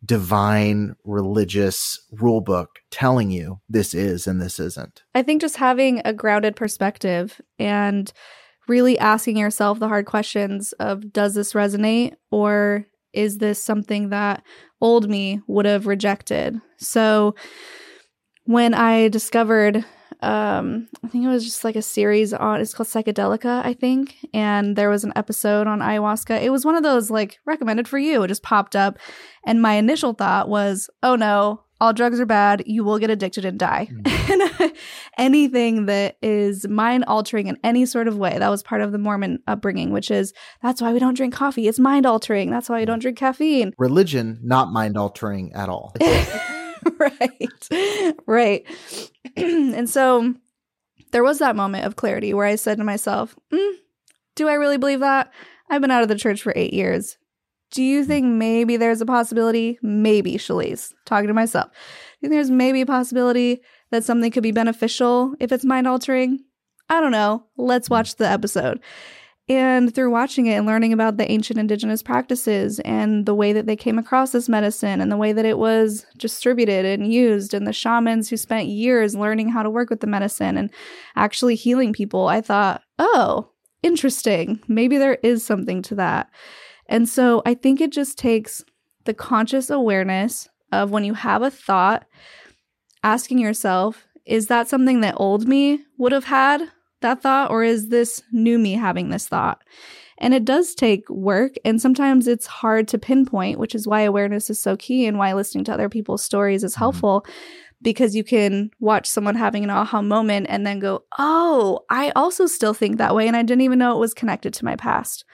[0.06, 5.02] divine religious rule book telling you this is and this isn't.
[5.16, 8.14] I think just having a grounded perspective and
[8.68, 14.44] really asking yourself the hard questions of does this resonate or is this something that
[14.82, 16.62] old me would have rejected?
[16.78, 17.34] So
[18.44, 19.84] when I discovered
[20.26, 24.18] um I think it was just like a series on it's called Psychedelica, I think,
[24.34, 26.42] and there was an episode on ayahuasca.
[26.42, 28.24] It was one of those like recommended for you.
[28.24, 28.98] It just popped up
[29.46, 32.64] and my initial thought was, "Oh no, all drugs are bad.
[32.66, 34.62] You will get addicted and die." Mm-hmm.
[34.62, 34.74] and
[35.18, 38.98] anything that is mind altering in any sort of way, that was part of the
[38.98, 41.68] Mormon upbringing, which is that's why we don't drink coffee.
[41.68, 42.50] It's mind altering.
[42.50, 43.74] That's why we don't drink caffeine.
[43.78, 45.94] Religion not mind altering at all.
[47.00, 48.18] right.
[48.26, 48.66] Right.
[49.36, 50.34] and so
[51.12, 53.74] there was that moment of clarity where I said to myself, mm,
[54.36, 55.32] Do I really believe that?
[55.70, 57.18] I've been out of the church for eight years.
[57.72, 58.08] Do you hmm.
[58.08, 59.80] think maybe there's a possibility?
[59.82, 61.72] Maybe, Shelise, talking to myself.
[61.72, 61.78] Do
[62.22, 63.62] you think there's maybe a possibility
[63.92, 66.40] that something could be beneficial if it's mind altering?
[66.90, 67.46] I don't know.
[67.58, 68.80] Let's watch the episode.
[69.48, 73.68] And through watching it and learning about the ancient indigenous practices and the way that
[73.68, 77.68] they came across this medicine and the way that it was distributed and used, and
[77.68, 80.72] the shamans who spent years learning how to work with the medicine and
[81.16, 83.52] actually healing people, I thought, oh,
[83.84, 84.62] interesting.
[84.68, 86.32] Maybe there is something to that.
[86.88, 88.64] And so I think it just takes
[89.04, 92.06] the conscious awareness of when you have a thought,
[93.04, 96.72] asking yourself, is that something that old me would have had?
[97.06, 99.62] That thought or is this new me having this thought?
[100.18, 104.50] And it does take work, and sometimes it's hard to pinpoint, which is why awareness
[104.50, 106.80] is so key and why listening to other people's stories is mm-hmm.
[106.80, 107.32] helpful mm-hmm.
[107.82, 112.46] because you can watch someone having an aha moment and then go, Oh, I also
[112.46, 115.26] still think that way, and I didn't even know it was connected to my past.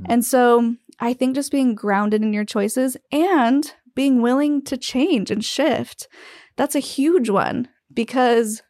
[0.00, 0.12] Mm-hmm.
[0.12, 5.32] And so I think just being grounded in your choices and being willing to change
[5.32, 6.06] and shift,
[6.56, 8.62] that's a huge one because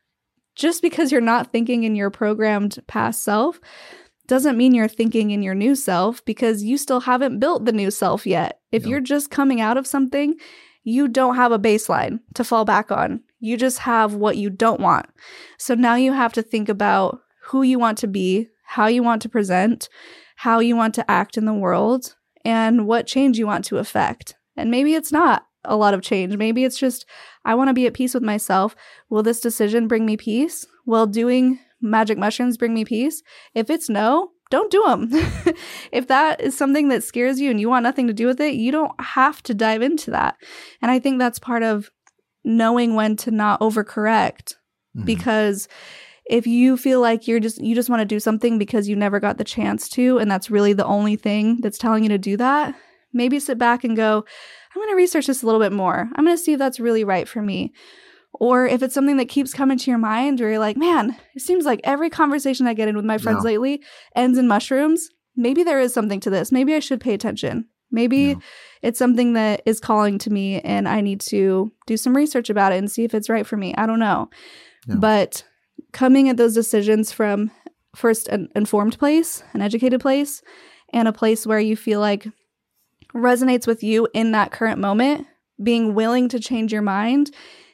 [0.61, 3.59] just because you're not thinking in your programmed past self
[4.27, 7.91] doesn't mean you're thinking in your new self because you still haven't built the new
[7.91, 8.61] self yet.
[8.71, 8.91] If no.
[8.91, 10.37] you're just coming out of something,
[10.85, 13.23] you don't have a baseline to fall back on.
[13.41, 15.07] You just have what you don't want.
[15.57, 19.23] So now you have to think about who you want to be, how you want
[19.23, 19.89] to present,
[20.37, 24.37] how you want to act in the world, and what change you want to affect.
[24.59, 26.37] And maybe it's not a lot of change.
[26.37, 27.07] Maybe it's just,
[27.45, 28.75] I want to be at peace with myself.
[29.09, 30.67] Will this decision bring me peace?
[30.87, 33.23] Will doing magic mushrooms bring me peace?
[33.55, 35.09] If it's no, don't do them.
[35.93, 38.55] if that is something that scares you and you want nothing to do with it,
[38.55, 40.37] you don't have to dive into that.
[40.83, 41.91] And I think that's part of
[42.45, 44.55] knowing when to not overcorrect
[44.97, 45.05] mm-hmm.
[45.05, 45.69] because
[46.27, 49.21] if you feel like you're just you just want to do something because you never
[49.21, 52.37] got the chance to and that's really the only thing that's telling you to do
[52.37, 52.75] that,
[53.13, 54.25] maybe sit back and go,
[54.75, 56.09] I'm going to research this a little bit more.
[56.15, 57.73] I'm going to see if that's really right for me.
[58.33, 61.43] Or if it's something that keeps coming to your mind where you're like, man, it
[61.43, 63.83] seems like every conversation I get in with my friends lately
[64.15, 65.09] ends in mushrooms.
[65.37, 66.53] Maybe there is something to this.
[66.53, 67.67] Maybe I should pay attention.
[67.91, 68.37] Maybe
[68.83, 72.73] it's something that is calling to me and I need to do some research about
[72.73, 73.75] it and see if it's right for me.
[73.77, 74.31] I don't know.
[74.87, 74.97] No.
[74.97, 75.43] But
[75.93, 77.51] coming at those decisions from
[77.97, 80.41] first an informed place, an educated place,
[80.93, 82.29] and a place where you feel like
[83.15, 85.27] resonates with you in that current moment,
[85.63, 87.31] being willing to change your mind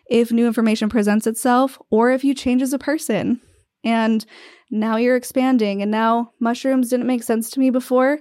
[0.08, 3.40] if new information presents itself or if you change as a person.
[3.84, 4.24] And
[4.70, 8.20] now you're expanding, and now mushrooms didn't make sense to me before.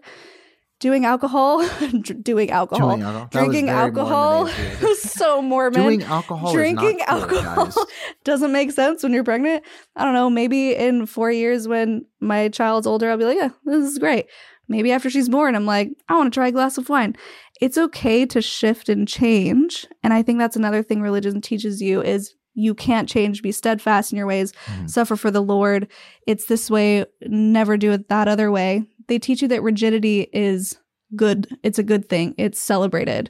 [0.81, 1.65] Doing alcohol,
[2.21, 3.29] doing alcohol, doing alcohol.
[3.31, 4.47] drinking alcohol,
[4.99, 5.81] so Mormon.
[5.81, 7.87] Doing alcohol, drinking cool, alcohol
[8.25, 9.63] doesn't make sense when you're pregnant.
[9.95, 10.29] I don't know.
[10.29, 14.25] Maybe in four years, when my child's older, I'll be like, yeah, this is great.
[14.67, 17.15] Maybe after she's born, I'm like, I want to try a glass of wine.
[17.61, 19.85] It's okay to shift and change.
[20.03, 24.11] And I think that's another thing religion teaches you is you can't change, be steadfast
[24.11, 24.89] in your ways, mm.
[24.89, 25.87] suffer for the Lord.
[26.25, 28.83] It's this way, never do it that other way.
[29.07, 30.77] They teach you that rigidity is
[31.15, 31.47] good.
[31.63, 32.33] It's a good thing.
[32.37, 33.29] It's celebrated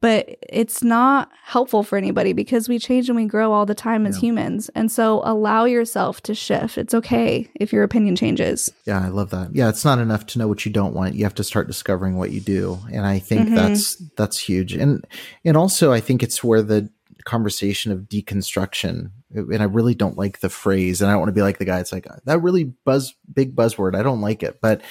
[0.00, 4.06] but it's not helpful for anybody because we change and we grow all the time
[4.06, 4.28] as yeah.
[4.28, 4.68] humans.
[4.74, 6.78] And so allow yourself to shift.
[6.78, 8.70] It's okay if your opinion changes.
[8.84, 9.54] Yeah, I love that.
[9.54, 11.16] Yeah, it's not enough to know what you don't want.
[11.16, 12.78] You have to start discovering what you do.
[12.92, 13.56] And I think mm-hmm.
[13.56, 14.72] that's that's huge.
[14.72, 15.04] And
[15.44, 16.88] and also I think it's where the
[17.24, 21.34] conversation of deconstruction and I really don't like the phrase and I don't want to
[21.34, 23.96] be like the guy it's like that really buzz big buzzword.
[23.96, 24.60] I don't like it.
[24.60, 24.82] But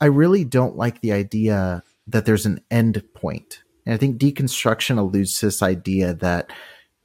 [0.00, 4.98] I really don't like the idea that there's an end point and I think deconstruction
[4.98, 6.50] alludes to this idea that,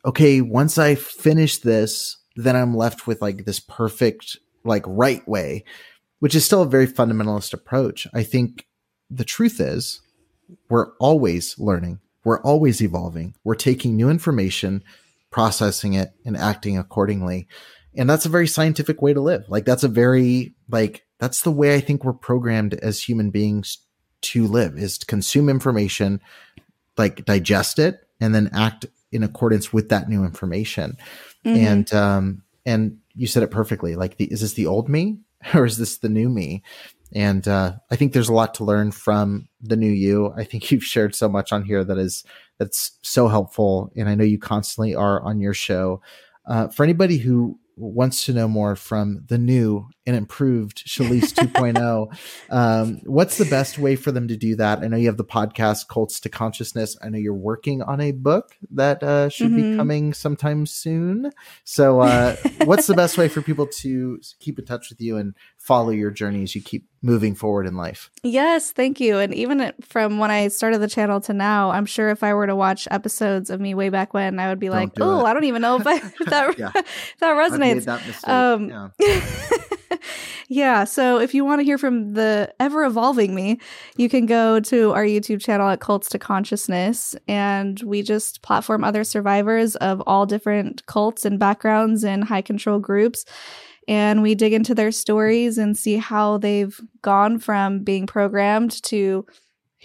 [0.06, 5.66] okay, once I finish this, then I'm left with like this perfect, like right way,
[6.20, 8.08] which is still a very fundamentalist approach.
[8.14, 8.66] I think
[9.10, 10.02] the truth is
[10.70, 12.00] we're always learning.
[12.24, 13.34] we're always evolving.
[13.44, 14.84] We're taking new information,
[15.32, 17.48] processing it, and acting accordingly.
[17.96, 19.46] And that's a very scientific way to live.
[19.48, 23.80] Like that's a very like that's the way I think we're programmed as human beings
[24.22, 26.22] to live is to consume information,
[27.00, 30.97] like digest it, and then act in accordance with that new information.
[31.43, 31.66] Mm-hmm.
[31.66, 33.95] And um and you said it perfectly.
[33.95, 35.20] Like the, is this the old me
[35.56, 36.64] or is this the new me?
[37.12, 40.32] And uh, I think there's a lot to learn from the new you.
[40.38, 42.24] I think you've shared so much on here that is
[42.58, 46.02] that's so helpful, and I know you constantly are on your show.
[46.45, 52.18] Uh, for anybody who wants to know more from the new and improved Shelise 2.0,
[52.49, 54.80] um, what's the best way for them to do that?
[54.80, 56.97] I know you have the podcast Cults to Consciousness.
[57.01, 59.72] I know you're working on a book that uh, should mm-hmm.
[59.72, 61.32] be coming sometime soon.
[61.64, 62.36] So, uh,
[62.66, 66.10] what's the best way for people to keep in touch with you and follow your
[66.10, 68.10] journey as you keep moving forward in life.
[68.24, 69.20] Yes, thank you.
[69.20, 72.47] And even from when I started the channel to now, I'm sure if I were
[72.47, 75.34] to watch episodes of me way back when, I would be don't like, "Oh, I
[75.34, 76.72] don't even know if I if that yeah.
[76.76, 79.60] if that resonates." That um, yeah.
[80.50, 80.84] Yeah.
[80.84, 83.60] So if you want to hear from the ever evolving me,
[83.95, 88.84] you can go to our YouTube channel at Cults to Consciousness, and we just platform
[88.84, 93.24] other survivors of all different cults and backgrounds and high control groups
[93.89, 99.26] and we dig into their stories and see how they've gone from being programmed to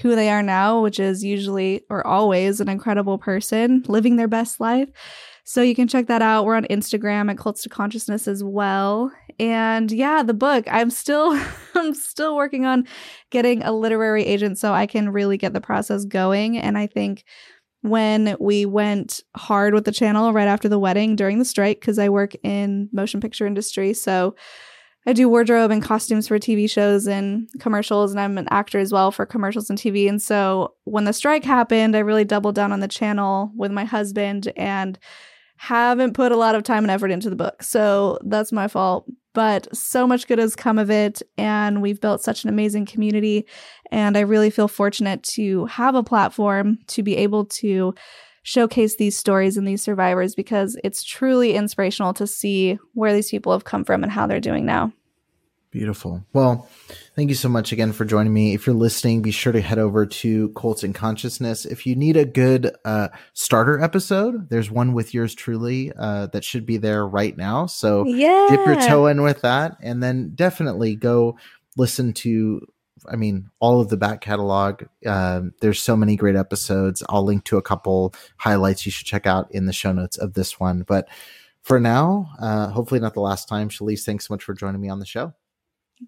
[0.02, 4.60] who they are now, which is usually or always an incredible person living their best
[4.60, 4.90] life.
[5.44, 6.44] So you can check that out.
[6.44, 9.10] We're on Instagram at Cults to Consciousness as well.
[9.38, 11.38] And yeah, the book, I'm still
[11.74, 12.86] I'm still working on
[13.30, 17.24] getting a literary agent so I can really get the process going and I think
[17.84, 21.98] when we went hard with the channel right after the wedding during the strike because
[21.98, 23.92] I work in motion picture industry.
[23.92, 24.34] So
[25.06, 28.90] I do wardrobe and costumes for TV shows and commercials, and I'm an actor as
[28.90, 30.08] well for commercials and TV.
[30.08, 33.84] And so when the strike happened, I really doubled down on the channel with my
[33.84, 34.98] husband and
[35.56, 37.62] haven't put a lot of time and effort into the book.
[37.62, 41.20] So that's my fault but so much good has come of it.
[41.36, 43.46] And we've built such an amazing community.
[43.90, 47.94] And I really feel fortunate to have a platform to be able to
[48.44, 53.52] showcase these stories and these survivors because it's truly inspirational to see where these people
[53.52, 54.92] have come from and how they're doing now.
[55.74, 56.24] Beautiful.
[56.32, 56.68] Well,
[57.16, 58.54] thank you so much again for joining me.
[58.54, 61.64] If you're listening, be sure to head over to Cults and Consciousness.
[61.64, 66.44] If you need a good uh, starter episode, there's one with yours truly uh, that
[66.44, 67.66] should be there right now.
[67.66, 68.46] So yeah.
[68.50, 71.38] dip your toe in with that, and then definitely go
[71.76, 72.64] listen to.
[73.08, 74.84] I mean, all of the back catalog.
[75.04, 77.02] Um, there's so many great episodes.
[77.08, 80.34] I'll link to a couple highlights you should check out in the show notes of
[80.34, 80.84] this one.
[80.86, 81.08] But
[81.62, 83.70] for now, uh, hopefully not the last time.
[83.70, 85.34] Shelise, thanks so much for joining me on the show.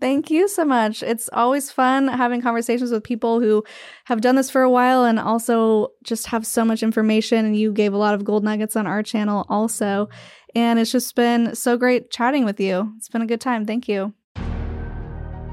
[0.00, 1.02] Thank you so much.
[1.02, 3.64] It's always fun having conversations with people who
[4.04, 7.44] have done this for a while and also just have so much information.
[7.44, 10.08] And you gave a lot of gold nuggets on our channel also.
[10.54, 12.92] And it's just been so great chatting with you.
[12.96, 13.64] It's been a good time.
[13.64, 14.14] Thank you.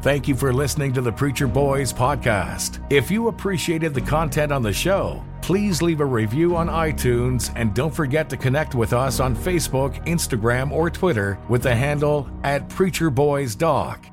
[0.02, 2.86] Thank you for listening to the Preacher Boys podcast.
[2.91, 7.74] If you appreciated the content on the show, please leave a review on iTunes and
[7.74, 12.68] don't forget to connect with us on Facebook, Instagram, or Twitter with the handle at
[12.68, 14.12] Preacher Boys Doc.